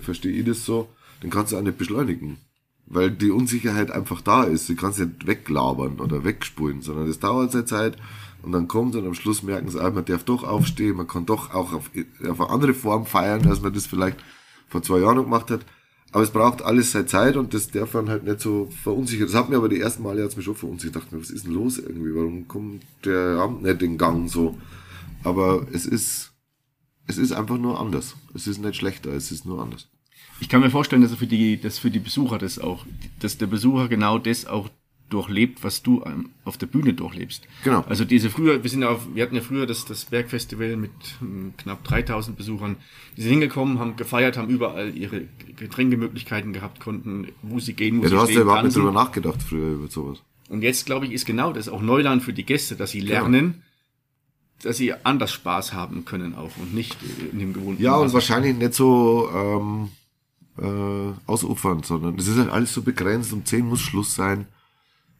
verstehe 0.00 0.32
ich 0.32 0.44
das 0.44 0.64
so, 0.64 0.88
den 1.22 1.30
kannst 1.30 1.52
du 1.52 1.56
auch 1.56 1.62
nicht 1.62 1.78
beschleunigen. 1.78 2.38
Weil 2.86 3.10
die 3.10 3.30
Unsicherheit 3.30 3.90
einfach 3.90 4.20
da 4.20 4.44
ist. 4.44 4.68
Du 4.68 4.76
kannst 4.76 4.98
nicht 4.98 5.26
weglabern 5.26 6.00
oder 6.00 6.24
wegspulen, 6.24 6.82
sondern 6.82 7.06
das 7.06 7.18
dauert 7.18 7.52
seine 7.52 7.64
Zeit 7.64 7.96
und 8.42 8.52
dann 8.52 8.68
kommt 8.68 8.94
und 8.94 9.06
am 9.06 9.14
Schluss 9.14 9.42
merken 9.42 9.70
sie, 9.70 9.80
ah, 9.80 9.90
man 9.90 10.04
darf 10.04 10.24
doch 10.24 10.44
aufstehen, 10.44 10.96
man 10.96 11.06
kann 11.06 11.24
doch 11.24 11.54
auch 11.54 11.72
auf, 11.72 11.90
auf 12.28 12.40
eine 12.40 12.50
andere 12.50 12.74
Form 12.74 13.06
feiern, 13.06 13.46
als 13.48 13.62
man 13.62 13.72
das 13.72 13.86
vielleicht 13.86 14.18
vor 14.68 14.82
zwei 14.82 14.98
Jahren 14.98 15.16
noch 15.16 15.24
gemacht 15.24 15.50
hat. 15.50 15.64
Aber 16.14 16.22
es 16.22 16.30
braucht 16.30 16.62
alles 16.62 16.92
seine 16.92 17.06
Zeit 17.06 17.36
und 17.36 17.54
das 17.54 17.72
darf 17.72 17.92
man 17.94 18.08
halt 18.08 18.22
nicht 18.22 18.38
so 18.38 18.70
verunsichern. 18.84 19.26
Das 19.26 19.34
hat 19.34 19.48
mir 19.48 19.56
aber 19.56 19.68
die 19.68 19.80
ersten 19.80 20.04
Male 20.04 20.22
jetzt 20.22 20.36
mich 20.36 20.46
schon 20.46 20.54
verunsichert. 20.54 20.94
Ich 20.94 21.02
dachte 21.02 21.16
mir, 21.16 21.20
was 21.20 21.30
ist 21.30 21.44
denn 21.44 21.54
los 21.54 21.76
irgendwie? 21.76 22.14
Warum 22.14 22.46
kommt 22.46 22.84
der 23.04 23.38
Abend 23.38 23.64
nicht 23.64 23.82
in 23.82 23.98
Gang 23.98 24.30
so? 24.30 24.56
Aber 25.24 25.66
es 25.72 25.86
ist, 25.86 26.30
es 27.08 27.18
ist 27.18 27.32
einfach 27.32 27.58
nur 27.58 27.80
anders. 27.80 28.14
Es 28.32 28.46
ist 28.46 28.58
nicht 28.58 28.76
schlechter, 28.76 29.10
es 29.10 29.32
ist 29.32 29.44
nur 29.44 29.60
anders. 29.60 29.88
Ich 30.38 30.48
kann 30.48 30.60
mir 30.60 30.70
vorstellen, 30.70 31.02
dass 31.02 31.12
für 31.14 31.26
die, 31.26 31.60
dass 31.60 31.80
für 31.80 31.90
die 31.90 31.98
Besucher 31.98 32.38
das 32.38 32.60
auch, 32.60 32.86
dass 33.18 33.36
der 33.36 33.48
Besucher 33.48 33.88
genau 33.88 34.20
das 34.20 34.46
auch 34.46 34.70
durchlebt, 35.14 35.62
was 35.62 35.82
du 35.82 36.02
auf 36.44 36.58
der 36.58 36.66
Bühne 36.66 36.92
durchlebst. 36.92 37.46
Genau. 37.62 37.84
Also 37.88 38.04
diese 38.04 38.30
früher, 38.30 38.62
wir 38.62 38.70
sind 38.70 38.82
auf, 38.82 39.06
wir 39.14 39.22
hatten 39.22 39.36
ja 39.36 39.40
früher 39.40 39.64
das, 39.64 39.84
das 39.84 40.06
Bergfestival 40.06 40.76
mit 40.76 40.90
hm, 41.20 41.54
knapp 41.56 41.84
3000 41.84 42.36
Besuchern. 42.36 42.76
Die 43.16 43.22
sind 43.22 43.30
hingekommen, 43.30 43.78
haben 43.78 43.94
gefeiert, 43.94 44.36
haben 44.36 44.48
überall 44.48 44.94
ihre 44.96 45.22
Getränkemöglichkeiten 45.56 46.52
gehabt, 46.52 46.80
konnten, 46.80 47.28
wo 47.42 47.60
sie 47.60 47.74
gehen, 47.74 47.98
wo 47.98 48.02
ja, 48.02 48.08
sie 48.08 48.14
du 48.14 48.20
hast 48.20 48.30
ja 48.30 48.40
überhaupt 48.40 48.64
nicht 48.64 48.76
drüber 48.76 48.92
nachgedacht 48.92 49.40
früher 49.40 49.74
über 49.74 49.88
sowas. 49.88 50.18
Und 50.48 50.62
jetzt, 50.62 50.84
glaube 50.84 51.06
ich, 51.06 51.12
ist 51.12 51.24
genau 51.24 51.52
das 51.52 51.68
auch 51.68 51.80
Neuland 51.80 52.22
für 52.22 52.32
die 52.32 52.44
Gäste, 52.44 52.74
dass 52.74 52.90
sie 52.90 53.00
genau. 53.00 53.12
lernen, 53.12 53.52
genau. 53.52 53.54
dass 54.64 54.76
sie 54.76 54.92
anders 54.92 55.32
Spaß 55.32 55.72
haben 55.72 56.04
können 56.04 56.34
auch 56.34 56.56
und 56.56 56.74
nicht 56.74 56.96
in 57.32 57.38
dem 57.38 57.52
gewohnten 57.52 57.82
Ja, 57.82 57.94
und 57.94 58.12
wahrscheinlich 58.12 58.56
nicht 58.56 58.74
so 58.74 59.30
ähm, 59.32 59.88
äh, 60.58 61.12
ausufern, 61.26 61.82
sondern 61.84 62.18
es 62.18 62.26
ist 62.26 62.38
halt 62.38 62.50
alles 62.50 62.74
so 62.74 62.82
begrenzt, 62.82 63.32
um 63.32 63.44
10 63.44 63.64
muss 63.64 63.80
Schluss 63.80 64.14
sein. 64.14 64.46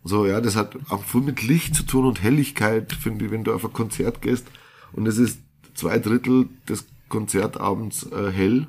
So, 0.04 0.26
ja, 0.26 0.40
das 0.40 0.54
hat 0.54 0.76
auch 0.90 1.02
viel 1.02 1.22
mit 1.22 1.42
Licht 1.42 1.74
zu 1.74 1.82
tun 1.82 2.04
und 2.04 2.22
Helligkeit, 2.22 2.92
finde 2.92 3.24
ich, 3.24 3.30
wenn 3.30 3.42
du 3.42 3.54
auf 3.54 3.64
ein 3.64 3.72
Konzert 3.72 4.20
gehst 4.20 4.46
und 4.92 5.06
es 5.06 5.16
ist 5.16 5.40
zwei 5.74 5.98
Drittel 5.98 6.48
des 6.68 6.86
Konzertabends 7.08 8.04
äh, 8.12 8.30
hell, 8.30 8.68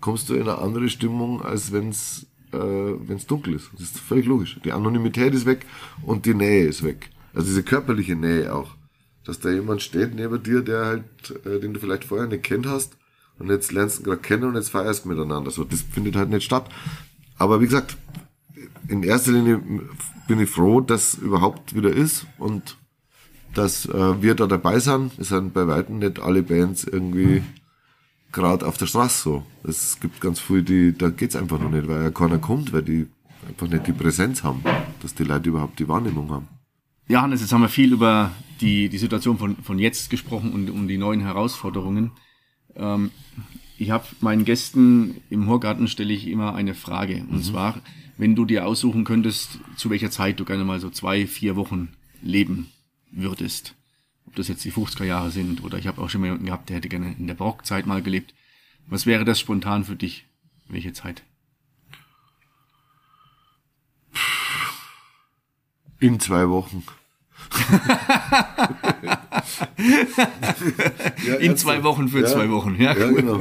kommst 0.00 0.28
du 0.28 0.34
in 0.34 0.42
eine 0.42 0.58
andere 0.58 0.88
Stimmung, 0.88 1.40
als 1.42 1.72
wenn's 1.72 2.26
äh, 2.52 2.58
wenn's 2.58 3.26
dunkel 3.26 3.54
ist. 3.54 3.70
Das 3.72 3.82
ist 3.82 3.98
völlig 3.98 4.26
logisch. 4.26 4.58
Die 4.64 4.72
Anonymität 4.72 5.34
ist 5.34 5.46
weg 5.46 5.66
und 6.02 6.26
die 6.26 6.34
Nähe 6.34 6.66
ist 6.66 6.82
weg. 6.82 7.10
Also 7.34 7.48
diese 7.48 7.62
körperliche 7.62 8.16
Nähe 8.16 8.52
auch. 8.54 8.74
Dass 9.24 9.40
da 9.40 9.50
jemand 9.50 9.82
steht 9.82 10.14
neben 10.14 10.42
dir, 10.42 10.62
der 10.62 10.84
halt, 10.84 11.04
äh, 11.44 11.60
den 11.60 11.74
du 11.74 11.80
vielleicht 11.80 12.04
vorher 12.04 12.26
nicht 12.26 12.44
kennt 12.44 12.66
hast 12.66 12.96
und 13.38 13.50
jetzt 13.50 13.72
lernst 13.72 13.98
du 13.98 14.02
gerade 14.04 14.20
kennen 14.20 14.44
und 14.44 14.54
jetzt 14.54 14.70
feierst 14.70 15.06
miteinander. 15.06 15.50
So, 15.50 15.64
das 15.64 15.82
findet 15.82 16.16
halt 16.16 16.30
nicht 16.30 16.44
statt. 16.44 16.68
Aber 17.38 17.60
wie 17.60 17.66
gesagt, 17.66 17.96
in 18.88 19.02
erster 19.02 19.32
Linie 19.32 19.60
bin 20.26 20.40
ich 20.40 20.50
froh, 20.50 20.80
dass 20.80 21.14
überhaupt 21.14 21.74
wieder 21.74 21.90
ist 21.90 22.26
und 22.38 22.76
dass 23.54 23.86
äh, 23.86 24.22
wir 24.22 24.34
da 24.34 24.46
dabei 24.46 24.78
sind. 24.78 25.18
Es 25.18 25.28
sind 25.28 25.54
bei 25.54 25.66
weitem 25.66 25.98
nicht 25.98 26.20
alle 26.20 26.42
Bands 26.42 26.84
irgendwie 26.84 27.42
gerade 28.32 28.66
auf 28.66 28.76
der 28.76 28.86
Straße 28.86 29.22
so. 29.22 29.46
Es 29.64 29.98
gibt 29.98 30.20
ganz 30.20 30.40
viele, 30.40 30.62
die, 30.62 30.96
da 30.96 31.08
geht's 31.08 31.36
einfach 31.36 31.58
noch 31.58 31.70
nicht, 31.70 31.88
weil 31.88 32.02
ja 32.02 32.10
keiner 32.10 32.38
kommt, 32.38 32.72
weil 32.72 32.82
die 32.82 33.06
einfach 33.48 33.68
nicht 33.68 33.86
die 33.86 33.92
Präsenz 33.92 34.42
haben, 34.42 34.62
dass 35.00 35.14
die 35.14 35.24
Leute 35.24 35.48
überhaupt 35.48 35.78
die 35.78 35.88
Wahrnehmung 35.88 36.30
haben. 36.30 36.48
Ja, 37.08 37.22
Hannes, 37.22 37.40
jetzt 37.40 37.52
haben 37.52 37.62
wir 37.62 37.68
viel 37.68 37.92
über 37.92 38.32
die, 38.60 38.88
die 38.88 38.98
Situation 38.98 39.38
von, 39.38 39.56
von 39.56 39.78
jetzt 39.78 40.10
gesprochen 40.10 40.52
und 40.52 40.68
um 40.70 40.88
die 40.88 40.98
neuen 40.98 41.20
Herausforderungen. 41.20 42.10
Ähm, 42.74 43.10
ich 43.78 43.90
habe 43.90 44.04
meinen 44.20 44.44
Gästen 44.44 45.22
im 45.30 45.48
Horgarten 45.48 45.88
stelle 45.88 46.12
ich 46.12 46.26
immer 46.28 46.54
eine 46.54 46.74
Frage. 46.74 47.24
Und 47.30 47.36
mhm. 47.36 47.42
zwar, 47.42 47.80
wenn 48.18 48.34
du 48.34 48.44
dir 48.44 48.66
aussuchen 48.66 49.04
könntest, 49.04 49.58
zu 49.76 49.90
welcher 49.90 50.10
Zeit 50.10 50.40
du 50.40 50.44
gerne 50.44 50.64
mal 50.64 50.80
so 50.80 50.90
zwei, 50.90 51.26
vier 51.26 51.56
Wochen 51.56 51.92
leben 52.22 52.70
würdest. 53.10 53.74
Ob 54.26 54.34
das 54.36 54.48
jetzt 54.48 54.64
die 54.64 54.72
50er 54.72 55.04
Jahre 55.04 55.30
sind 55.30 55.62
oder 55.62 55.78
ich 55.78 55.86
habe 55.86 56.00
auch 56.00 56.10
schon 56.10 56.20
mal 56.20 56.28
jemanden 56.28 56.46
gehabt, 56.46 56.68
der 56.68 56.76
hätte 56.76 56.88
gerne 56.88 57.14
in 57.18 57.26
der 57.26 57.34
Barockzeit 57.34 57.86
mal 57.86 58.02
gelebt. 58.02 58.34
Was 58.86 59.06
wäre 59.06 59.24
das 59.24 59.38
spontan 59.40 59.84
für 59.84 59.96
dich? 59.96 60.24
Welche 60.68 60.92
Zeit? 60.92 61.22
In 66.00 66.20
zwei 66.20 66.48
Wochen. 66.48 66.82
ja, 71.26 71.34
In 71.36 71.56
zwei 71.56 71.82
Wochen 71.84 72.08
für 72.08 72.20
ja, 72.20 72.26
zwei 72.26 72.50
Wochen, 72.50 72.76
ja. 72.80 72.96
Ja, 72.96 73.10
genau. 73.10 73.40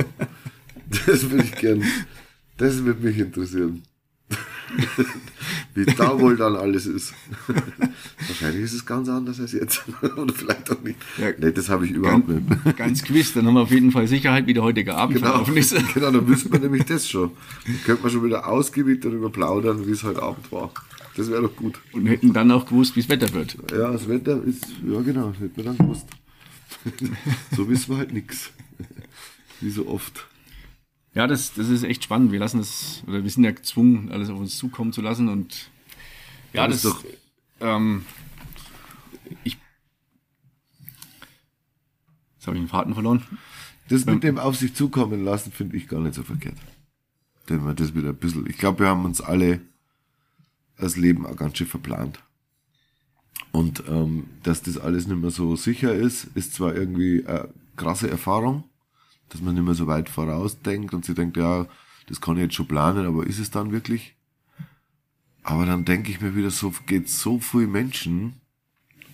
Das 0.87 1.29
würde 1.29 1.43
ich 1.43 1.55
gern. 1.55 1.83
Das 2.57 2.83
würde 2.83 3.05
mich 3.05 3.17
interessieren. 3.17 3.83
Wie 5.73 5.85
da 5.85 6.19
wohl 6.19 6.37
dann 6.37 6.55
alles 6.55 6.85
ist. 6.85 7.13
Wahrscheinlich 8.27 8.63
ist 8.63 8.73
es 8.73 8.85
ganz 8.85 9.09
anders 9.09 9.39
als 9.39 9.51
jetzt. 9.51 9.83
Oder 10.17 10.33
vielleicht 10.33 10.71
auch 10.71 10.81
nicht. 10.81 10.97
Ja, 11.17 11.29
nee, 11.37 11.51
das 11.51 11.69
habe 11.69 11.85
ich 11.85 11.91
überhaupt 11.91 12.27
ganz, 12.27 12.65
nicht. 12.65 12.77
Ganz 12.77 13.03
gewiss, 13.03 13.33
dann 13.33 13.45
haben 13.45 13.55
wir 13.55 13.61
auf 13.61 13.71
jeden 13.71 13.91
Fall 13.91 14.07
Sicherheit, 14.07 14.47
wie 14.47 14.53
der 14.53 14.63
heutige 14.63 14.95
Abend 14.95 15.17
genau, 15.17 15.29
verlaufen 15.31 15.57
ist. 15.57 15.75
Genau, 15.93 16.11
dann 16.11 16.27
wüssten 16.27 16.51
wir 16.51 16.59
nämlich 16.59 16.85
das 16.85 17.07
schon. 17.07 17.31
Dann 17.65 17.83
könnte 17.83 18.03
man 18.03 18.11
schon 18.11 18.23
wieder 18.23 18.47
ausgiebig 18.47 19.01
darüber 19.01 19.29
plaudern, 19.29 19.85
wie 19.87 19.91
es 19.91 20.03
heute 20.03 20.23
Abend 20.23 20.51
war. 20.51 20.71
Das 21.15 21.29
wäre 21.29 21.43
doch 21.43 21.55
gut. 21.55 21.79
Und 21.93 22.07
hätten 22.07 22.33
dann 22.33 22.51
auch 22.51 22.65
gewusst, 22.65 22.95
wie 22.95 23.01
das 23.01 23.09
Wetter 23.09 23.33
wird. 23.33 23.57
Ja, 23.71 23.91
das 23.91 24.07
Wetter 24.07 24.43
ist, 24.43 24.67
ja 24.85 25.01
genau, 25.01 25.33
hätten 25.39 25.55
wir 25.55 25.63
dann 25.63 25.77
gewusst. 25.77 26.07
so 27.55 27.69
wissen 27.69 27.91
wir 27.91 27.97
halt 27.97 28.13
nichts. 28.13 28.51
Wie 29.61 29.69
so 29.69 29.87
oft. 29.87 30.27
Ja, 31.15 31.27
das, 31.27 31.53
das 31.53 31.69
ist 31.69 31.83
echt 31.83 32.03
spannend. 32.03 32.33
Wir 32.33 32.39
lassen 32.39 32.57
das, 32.57 33.01
oder 33.07 33.23
wir 33.23 33.29
sind 33.31 33.45
ja 33.45 33.51
gezwungen, 33.51 34.11
alles 34.11 34.29
auf 34.29 34.37
uns 34.37 34.57
zukommen 34.57 34.91
zu 34.91 35.01
lassen 35.01 35.29
und 35.29 35.71
ja, 36.53 36.63
ja 36.63 36.67
das, 36.67 36.81
das 36.81 36.93
ist 36.93 37.03
doch. 37.03 37.09
Ähm, 37.61 38.05
ich. 39.45 39.57
Jetzt 42.35 42.47
habe 42.47 42.57
ich 42.57 42.63
den 42.63 42.69
Faden 42.69 42.93
verloren. 42.93 43.23
Das 43.87 44.05
mit 44.05 44.15
ähm, 44.15 44.21
dem 44.21 44.39
auf 44.39 44.57
sich 44.57 44.73
zukommen 44.73 45.23
lassen, 45.23 45.53
finde 45.53 45.77
ich 45.77 45.87
gar 45.87 46.01
nicht 46.01 46.15
so 46.15 46.23
verkehrt. 46.23 46.57
Denn 47.49 47.65
wir 47.65 47.73
das 47.73 47.95
wieder 47.95 48.09
ein 48.09 48.15
bisschen. 48.15 48.49
Ich 48.49 48.57
glaube, 48.57 48.79
wir 48.79 48.87
haben 48.87 49.05
uns 49.05 49.21
alle 49.21 49.61
das 50.77 50.97
Leben 50.97 51.25
auch 51.25 51.37
ganz 51.37 51.57
schön 51.57 51.67
verplant. 51.67 52.19
Und 53.53 53.83
ähm, 53.87 54.25
dass 54.43 54.63
das 54.63 54.77
alles 54.77 55.07
nicht 55.07 55.21
mehr 55.21 55.31
so 55.31 55.55
sicher 55.55 55.93
ist, 55.93 56.25
ist 56.35 56.53
zwar 56.53 56.75
irgendwie 56.75 57.25
eine 57.25 57.47
krasse 57.77 58.09
Erfahrung, 58.09 58.65
dass 59.29 59.41
man 59.41 59.55
nicht 59.55 59.63
mehr 59.63 59.73
so 59.73 59.87
weit 59.87 60.09
vorausdenkt 60.09 60.93
und 60.93 61.05
sie 61.05 61.13
denkt, 61.13 61.37
ja, 61.37 61.67
das 62.07 62.21
kann 62.21 62.37
ich 62.37 62.43
jetzt 62.43 62.55
schon 62.55 62.67
planen, 62.67 63.05
aber 63.05 63.25
ist 63.25 63.39
es 63.39 63.51
dann 63.51 63.71
wirklich? 63.71 64.15
Aber 65.43 65.65
dann 65.65 65.85
denke 65.85 66.11
ich 66.11 66.21
mir 66.21 66.35
wieder, 66.35 66.51
so 66.51 66.73
geht 66.85 67.09
so 67.09 67.39
viel 67.39 67.67
Menschen, 67.67 68.41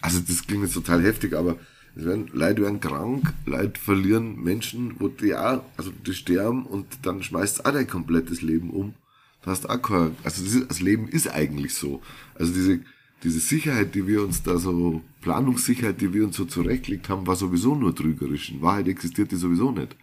also 0.02 0.20
das 0.20 0.48
klingt 0.48 0.64
jetzt 0.64 0.74
total 0.74 1.02
heftig, 1.04 1.34
aber 1.34 1.58
es 1.96 2.06
werden, 2.06 2.30
Leute 2.34 2.62
werden 2.62 2.80
krank, 2.80 3.34
Leute 3.46 3.80
verlieren 3.80 4.42
Menschen, 4.42 4.96
wo 5.00 5.10
die 5.10 5.36
auch, 5.36 5.64
also 5.78 5.92
die 5.92 6.14
sterben 6.14 6.66
und 6.66 7.06
dann 7.06 7.22
schmeißt 7.22 7.66
auch 7.66 7.72
dein 7.72 7.88
komplettes 7.88 8.42
Leben 8.42 8.70
um. 8.70 8.96
Du 9.44 9.52
hast 9.52 9.70
auch 9.70 9.82
kein, 9.82 10.16
also 10.24 10.44
das, 10.44 10.54
ist, 10.54 10.70
das 10.70 10.82
Leben 10.82 11.08
ist 11.08 11.30
eigentlich 11.30 11.74
so. 11.74 12.02
Also 12.36 12.54
diese, 12.54 12.80
diese 13.24 13.40
Sicherheit, 13.40 13.94
die 13.96 14.08
wir 14.08 14.24
uns 14.24 14.42
da 14.44 14.58
so, 14.58 15.02
Planungssicherheit, 15.22 16.02
die 16.02 16.14
wir 16.14 16.24
uns 16.24 16.36
so 16.36 16.46
zurechtgelegt 16.46 17.10
haben, 17.10 17.28
war 17.28 17.36
sowieso 17.36 17.76
nur 17.76 17.96
trügerisch. 17.96 18.52
In 18.52 18.62
Wahrheit 18.62 18.88
existiert 18.88 19.32
die 19.32 19.36
sowieso 19.36 19.72
nicht. 19.72 19.96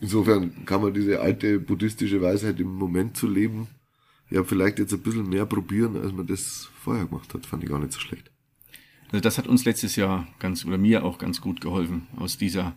Insofern 0.00 0.64
kann 0.64 0.82
man 0.82 0.94
diese 0.94 1.20
alte 1.20 1.58
buddhistische 1.58 2.22
Weisheit 2.22 2.60
im 2.60 2.74
Moment 2.74 3.16
zu 3.16 3.26
leben, 3.26 3.66
ja, 4.30 4.44
vielleicht 4.44 4.78
jetzt 4.78 4.92
ein 4.92 5.00
bisschen 5.00 5.28
mehr 5.28 5.46
probieren, 5.46 5.96
als 5.96 6.12
man 6.12 6.26
das 6.26 6.68
vorher 6.82 7.06
gemacht 7.06 7.32
hat. 7.34 7.46
Fand 7.46 7.64
ich 7.64 7.68
gar 7.70 7.78
nicht 7.78 7.92
so 7.92 8.00
schlecht. 8.00 8.30
Also 9.10 9.20
das 9.20 9.38
hat 9.38 9.46
uns 9.46 9.64
letztes 9.64 9.96
Jahr 9.96 10.28
ganz, 10.38 10.64
oder 10.64 10.76
mir 10.76 11.04
auch 11.04 11.18
ganz 11.18 11.40
gut 11.40 11.60
geholfen, 11.60 12.06
aus 12.16 12.36
dieser 12.36 12.76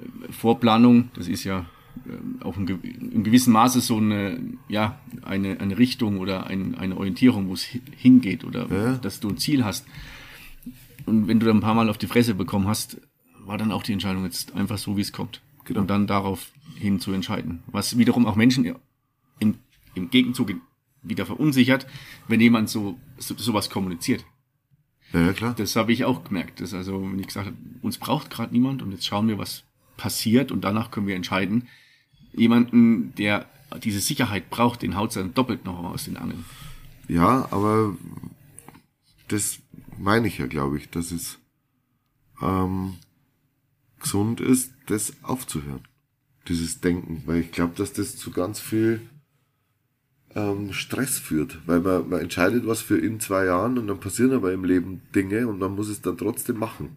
äh, 0.00 0.32
Vorplanung, 0.32 1.10
das 1.14 1.28
ist 1.28 1.44
ja 1.44 1.66
äh, 2.06 2.44
auch 2.44 2.56
in, 2.56 2.66
in 2.68 3.24
gewissem 3.24 3.52
Maße 3.52 3.80
so 3.80 3.98
eine, 3.98 4.40
ja, 4.68 5.00
eine, 5.22 5.60
eine 5.60 5.78
Richtung 5.78 6.18
oder 6.18 6.46
ein, 6.46 6.74
eine 6.74 6.96
Orientierung, 6.96 7.48
wo 7.48 7.54
es 7.54 7.66
hingeht 7.96 8.44
oder 8.44 8.68
ja. 8.70 8.96
dass 8.96 9.20
du 9.20 9.28
ein 9.28 9.38
Ziel 9.38 9.64
hast. 9.64 9.86
Und 11.06 11.28
wenn 11.28 11.40
du 11.40 11.46
dann 11.46 11.58
ein 11.58 11.62
paar 11.62 11.74
Mal 11.74 11.88
auf 11.88 11.98
die 11.98 12.06
Fresse 12.06 12.34
bekommen 12.34 12.68
hast, 12.68 13.00
war 13.44 13.58
dann 13.58 13.72
auch 13.72 13.82
die 13.82 13.92
Entscheidung 13.92 14.24
jetzt 14.24 14.54
einfach 14.54 14.78
so, 14.78 14.96
wie 14.96 15.00
es 15.00 15.12
kommt. 15.12 15.42
Genau. 15.64 15.80
Und 15.80 15.90
dann 15.90 16.06
darauf 16.06 16.52
hin 16.76 17.00
zu 17.00 17.12
entscheiden. 17.12 17.62
Was 17.66 17.98
wiederum 17.98 18.26
auch 18.26 18.36
Menschen 18.36 18.76
im, 19.38 19.54
im 19.94 20.10
Gegenzug 20.10 20.52
wieder 21.02 21.26
verunsichert, 21.26 21.86
wenn 22.28 22.40
jemand 22.40 22.68
so, 22.68 22.98
so 23.18 23.36
sowas 23.36 23.70
kommuniziert. 23.70 24.24
Ja, 25.12 25.26
ja 25.26 25.32
klar. 25.32 25.54
Das 25.56 25.76
habe 25.76 25.92
ich 25.92 26.04
auch 26.04 26.24
gemerkt. 26.24 26.60
Das 26.60 26.74
also, 26.74 27.02
wenn 27.02 27.18
ich 27.18 27.26
gesagt 27.26 27.46
habe, 27.46 27.56
uns 27.82 27.98
braucht 27.98 28.30
gerade 28.30 28.52
niemand 28.52 28.82
und 28.82 28.92
jetzt 28.92 29.06
schauen 29.06 29.28
wir, 29.28 29.38
was 29.38 29.64
passiert 29.96 30.52
und 30.52 30.62
danach 30.62 30.90
können 30.90 31.06
wir 31.06 31.16
entscheiden, 31.16 31.68
jemanden, 32.32 33.14
der 33.16 33.46
diese 33.82 34.00
Sicherheit 34.00 34.50
braucht, 34.50 34.82
den 34.82 34.96
haut 34.96 35.16
dann 35.16 35.34
doppelt 35.34 35.64
noch 35.64 35.78
aus 35.84 36.04
den 36.04 36.16
Angeln. 36.16 36.44
Ja, 37.08 37.48
aber 37.50 37.96
das 39.28 39.58
meine 39.98 40.28
ich 40.28 40.38
ja, 40.38 40.46
glaube 40.46 40.78
ich, 40.78 40.90
dass 40.90 41.10
es 41.10 41.38
ähm, 42.40 42.94
gesund 44.00 44.40
ist, 44.40 44.72
das 44.86 45.14
aufzuhören. 45.22 45.80
Dieses 46.48 46.80
Denken, 46.80 47.22
weil 47.26 47.40
ich 47.40 47.52
glaube, 47.52 47.74
dass 47.76 47.92
das 47.92 48.16
zu 48.16 48.30
ganz 48.30 48.60
viel 48.60 49.00
ähm, 50.34 50.72
Stress 50.72 51.18
führt, 51.18 51.58
weil 51.66 51.80
man, 51.80 52.08
man 52.08 52.20
entscheidet 52.20 52.66
was 52.66 52.80
für 52.80 52.98
in 52.98 53.20
zwei 53.20 53.46
Jahren 53.46 53.78
und 53.78 53.86
dann 53.86 54.00
passieren 54.00 54.32
aber 54.32 54.52
im 54.52 54.64
Leben 54.64 55.02
Dinge 55.14 55.46
und 55.46 55.58
man 55.58 55.74
muss 55.74 55.88
es 55.88 56.02
dann 56.02 56.18
trotzdem 56.18 56.58
machen. 56.58 56.96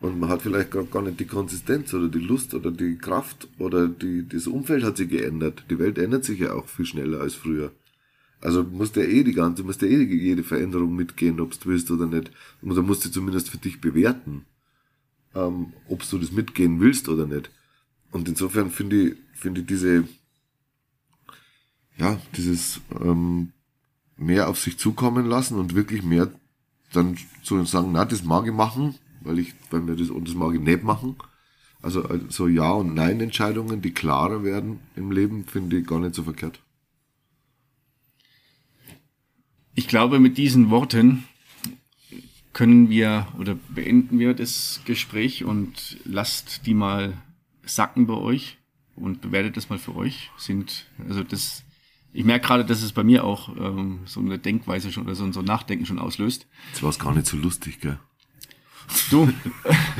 Und 0.00 0.20
man 0.20 0.28
hat 0.28 0.42
vielleicht 0.42 0.70
gar, 0.70 1.02
nicht 1.02 1.18
die 1.18 1.26
Konsistenz 1.26 1.92
oder 1.92 2.08
die 2.08 2.20
Lust 2.20 2.54
oder 2.54 2.70
die 2.70 2.96
Kraft 2.96 3.48
oder 3.58 3.88
die, 3.88 4.28
das 4.28 4.46
Umfeld 4.46 4.84
hat 4.84 4.96
sich 4.96 5.08
geändert. 5.08 5.64
Die 5.70 5.78
Welt 5.78 5.98
ändert 5.98 6.24
sich 6.24 6.38
ja 6.38 6.52
auch 6.52 6.68
viel 6.68 6.86
schneller 6.86 7.20
als 7.20 7.34
früher. 7.34 7.72
Also 8.40 8.62
musst 8.62 8.94
du 8.94 9.00
ja 9.00 9.08
eh 9.08 9.24
die 9.24 9.32
ganze, 9.32 9.64
musst 9.64 9.82
du 9.82 9.86
ja 9.86 9.98
eh 9.98 10.04
jede 10.04 10.44
Veränderung 10.44 10.94
mitgehen, 10.94 11.40
ob 11.40 11.58
du 11.58 11.68
willst 11.68 11.90
oder 11.90 12.06
nicht. 12.06 12.30
Oder 12.62 12.82
musst 12.82 13.04
du 13.04 13.10
zumindest 13.10 13.50
für 13.50 13.58
dich 13.58 13.80
bewerten, 13.80 14.44
ähm, 15.34 15.72
ob 15.88 16.08
du 16.08 16.18
das 16.18 16.30
mitgehen 16.30 16.78
willst 16.78 17.08
oder 17.08 17.26
nicht. 17.26 17.50
Und 18.12 18.28
insofern 18.28 18.70
finde 18.70 19.08
ich, 19.08 19.16
finde 19.34 19.62
ich 19.62 19.66
diese, 19.66 20.04
ja, 21.96 22.20
dieses 22.36 22.80
ähm, 23.00 23.52
mehr 24.16 24.48
auf 24.48 24.60
sich 24.60 24.78
zukommen 24.78 25.26
lassen 25.26 25.58
und 25.58 25.74
wirklich 25.74 26.04
mehr 26.04 26.30
dann 26.92 27.18
so 27.42 27.62
sagen, 27.64 27.90
na, 27.92 28.04
das 28.04 28.22
mag 28.22 28.46
ich 28.46 28.52
machen, 28.52 28.94
weil 29.20 29.38
ich, 29.38 29.54
weil 29.70 29.80
mir 29.80 29.96
das, 29.96 30.10
und 30.10 30.28
das 30.28 30.34
mag 30.34 30.54
ich 30.54 30.60
nicht 30.60 30.82
machen. 30.82 31.16
Also, 31.80 32.04
also 32.04 32.48
Ja- 32.48 32.72
und 32.72 32.94
Nein-Entscheidungen, 32.94 33.82
die 33.82 33.92
klarer 33.92 34.42
werden 34.42 34.80
im 34.96 35.12
Leben, 35.12 35.44
finde 35.44 35.78
ich 35.78 35.86
gar 35.86 36.00
nicht 36.00 36.14
so 36.14 36.24
verkehrt. 36.24 36.60
Ich 39.74 39.86
glaube, 39.86 40.18
mit 40.18 40.38
diesen 40.38 40.70
Worten 40.70 41.24
können 42.52 42.90
wir 42.90 43.28
oder 43.38 43.56
beenden 43.68 44.18
wir 44.18 44.34
das 44.34 44.80
Gespräch 44.84 45.44
und 45.44 45.98
lasst 46.04 46.66
die 46.66 46.74
mal 46.74 47.12
sacken 47.62 48.08
bei 48.08 48.14
euch 48.14 48.58
und 48.96 49.20
bewertet 49.20 49.56
das 49.56 49.70
mal 49.70 49.78
für 49.78 49.94
euch. 49.94 50.32
Sind, 50.36 50.86
also 51.08 51.22
das, 51.22 51.62
ich 52.12 52.24
merke 52.24 52.48
gerade, 52.48 52.64
dass 52.64 52.82
es 52.82 52.90
bei 52.90 53.04
mir 53.04 53.22
auch 53.22 53.56
ähm, 53.56 54.00
so 54.06 54.18
eine 54.18 54.40
Denkweise 54.40 54.90
schon 54.90 55.04
oder 55.04 55.14
so, 55.14 55.30
so 55.30 55.38
ein 55.38 55.46
Nachdenken 55.46 55.86
schon 55.86 56.00
auslöst. 56.00 56.48
Das 56.72 56.82
war 56.82 56.90
es 56.90 56.98
gar 56.98 57.14
nicht 57.14 57.26
so 57.26 57.36
lustig, 57.36 57.80
gell? 57.80 58.00
Du, 59.10 59.32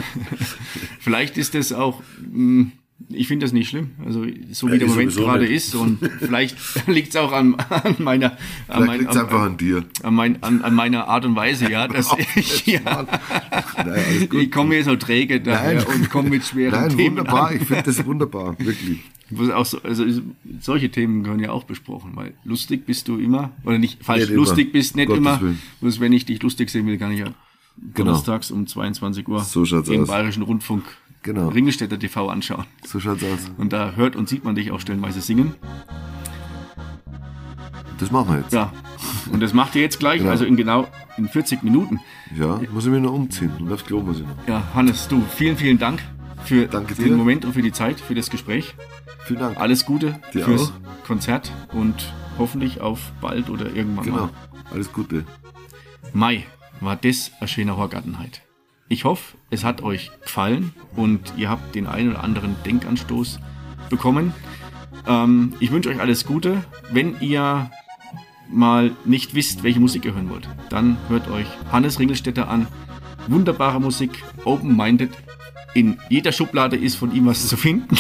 vielleicht 1.01 1.37
ist 1.39 1.55
das 1.55 1.73
auch, 1.73 2.03
hm, 2.21 2.73
ich 3.11 3.29
finde 3.29 3.45
das 3.45 3.53
nicht 3.53 3.69
schlimm. 3.69 3.91
Also 4.05 4.27
so 4.51 4.67
wie 4.69 4.73
ja, 4.73 4.79
der 4.79 4.89
Moment 4.89 5.15
gerade 5.15 5.47
ist 5.47 5.75
und 5.75 5.99
vielleicht 6.19 6.57
liegt 6.89 7.11
es 7.11 7.17
auch 7.17 7.33
an, 7.33 7.55
an 7.55 7.97
meiner, 7.99 8.37
an, 8.67 8.87
mein, 8.87 9.07
an, 9.07 9.17
einfach 9.17 9.41
an 9.41 9.57
dir, 9.57 9.85
an, 10.03 10.15
mein, 10.15 10.43
an, 10.43 10.75
meiner 10.75 11.07
Art 11.07 11.25
und 11.25 11.37
Weise, 11.37 11.71
ja, 11.71 11.87
dass 11.89 12.11
ich, 12.35 12.67
ja, 12.67 13.07
Nein, 13.77 14.29
ich 14.33 14.51
komme 14.51 14.71
mir 14.71 14.85
so 14.85 14.97
träge 14.97 15.41
daher 15.41 15.85
Nein. 15.85 15.87
und 15.87 16.11
komme 16.11 16.31
mit 16.31 16.45
schweren 16.45 16.73
Nein, 16.73 16.97
Themen. 16.97 17.19
Wunderbar, 17.19 17.49
an. 17.49 17.57
ich 17.57 17.65
finde 17.65 17.83
das 17.85 18.05
wunderbar, 18.05 18.57
wirklich. 18.59 19.01
Auch 19.55 19.67
so, 19.67 19.81
also 19.83 20.05
solche 20.59 20.91
Themen 20.91 21.23
gehören 21.23 21.41
ja 21.41 21.51
auch 21.51 21.65
besprochen, 21.65 22.13
weil 22.15 22.33
lustig 22.45 22.87
bist 22.87 23.09
du 23.09 23.19
immer, 23.19 23.53
oder 23.65 23.79
nicht 23.79 24.03
falsch, 24.03 24.29
nicht 24.29 24.33
lustig 24.33 24.67
immer. 24.67 24.73
bist 24.73 24.97
nicht 24.97 25.09
Gottes 25.09 25.21
immer. 25.21 25.55
Bloß 25.81 26.01
wenn 26.01 26.13
ich 26.15 26.25
dich 26.25 26.43
lustig 26.43 26.71
sehen 26.71 26.87
will, 26.87 26.99
kann 26.99 27.13
ich 27.13 27.21
ja 27.21 27.27
genau. 27.95 28.11
donnerstags 28.11 28.51
um 28.51 28.67
22 28.67 29.29
Uhr 29.29 29.41
so 29.41 29.65
im 29.65 30.03
aus. 30.03 30.09
Bayerischen 30.09 30.43
Rundfunk 30.43 30.85
genau. 31.23 31.49
Ringelstädter 31.49 31.99
TV 31.99 32.29
anschauen. 32.29 32.65
So 32.87 33.01
schaut's 33.01 33.23
aus. 33.25 33.51
Und 33.57 33.73
da 33.73 33.93
hört 33.93 34.17
und 34.17 34.29
sieht 34.29 34.45
man 34.45 34.55
dich 34.55 34.71
auch 34.71 34.81
stellenweise 34.81 35.21
singen. 35.21 35.55
Das 37.99 38.11
machen 38.11 38.29
wir 38.35 38.41
jetzt. 38.41 38.53
Ja. 38.53 38.73
Und 39.33 39.41
das 39.41 39.53
macht 39.53 39.75
ihr 39.75 39.83
jetzt 39.83 39.99
gleich, 39.99 40.19
Genau. 40.21 40.31
also 40.31 40.45
in 40.45 40.57
genau 40.57 40.87
in 41.17 41.29
40 41.29 41.63
Minuten. 41.63 42.01
Ja, 42.35 42.61
muss 42.73 42.87
ich 42.87 42.93
mich 42.93 43.03
noch 43.03 43.13
umziehen. 43.13 43.51
Und 43.59 43.73
aufs 43.73 43.85
Klo 43.85 44.01
muss 44.01 44.21
ich 44.21 44.27
noch. 44.27 44.49
Ja, 44.49 44.63
Hannes, 44.75 45.09
du, 45.09 45.21
vielen, 45.37 45.57
vielen 45.57 45.79
Dank 45.79 46.01
für 46.45 46.67
Danke 46.67 46.95
den 46.95 47.05
dir. 47.09 47.17
Moment 47.17 47.45
und 47.45 47.53
für 47.55 47.63
die 47.63 47.73
Zeit, 47.73 48.01
für 48.01 48.15
das 48.15 48.31
Gespräch. 48.31 48.75
Vielen 49.27 49.41
Dank. 49.41 49.59
Alles 49.59 49.85
Gute 49.85 50.19
Dir 50.33 50.45
fürs 50.45 50.71
auch. 50.71 51.07
Konzert 51.07 51.53
und 51.73 52.13
hoffentlich 52.39 52.81
auf 52.81 53.13
bald 53.21 53.51
oder 53.51 53.75
irgendwann 53.75 54.05
Genau. 54.05 54.17
mal. 54.17 54.31
Alles 54.73 54.93
Gute. 54.93 55.25
Mai 56.13 56.47
war 56.81 56.97
das 56.97 57.33
ein 57.41 57.49
schöner 57.49 57.77
Horgartenheit. 57.77 58.43
Ich 58.89 59.05
hoffe, 59.05 59.37
es 59.51 59.65
hat 59.65 59.83
euch 59.83 60.11
gefallen 60.23 60.73
und 60.97 61.35
ihr 61.37 61.51
habt 61.51 61.75
den 61.75 61.87
einen 61.87 62.11
oder 62.11 62.25
anderen 62.25 62.57
Denkanstoß 62.65 63.39
bekommen. 63.91 64.33
Ähm, 65.07 65.55
ich 65.61 65.71
wünsche 65.71 65.91
euch 65.91 66.01
alles 66.01 66.25
Gute. 66.25 66.65
Wenn 66.91 67.21
ihr 67.21 67.71
mal 68.51 68.93
nicht 69.05 69.35
wisst, 69.35 69.63
welche 69.63 69.81
Musik 69.81 70.05
ihr 70.05 70.15
hören 70.15 70.31
wollt, 70.31 70.49
dann 70.71 70.97
hört 71.09 71.29
euch 71.29 71.47
Hannes 71.71 71.99
Ringelstetter 71.99 72.49
an. 72.49 72.67
Wunderbare 73.27 73.81
Musik, 73.81 74.23
open-minded. 74.45 75.11
In 75.75 75.99
jeder 76.09 76.33
Schublade 76.33 76.77
ist 76.77 76.97
von 76.97 77.15
ihm 77.15 77.27
was 77.27 77.47
zu 77.47 77.59
finden. 77.59 77.97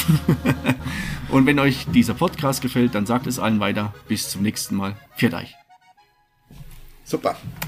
und 1.28 1.44
wenn 1.44 1.58
euch 1.58 1.86
dieser 1.92 2.14
Podcast 2.14 2.62
gefällt, 2.62 2.94
dann 2.94 3.04
sagt 3.04 3.26
es 3.26 3.38
allen 3.38 3.60
weiter. 3.60 3.92
Bis 4.08 4.30
zum 4.30 4.42
nächsten 4.42 4.74
Mal. 4.74 4.96
Viert 5.16 5.34
euch. 5.34 5.54
Super. 7.04 7.36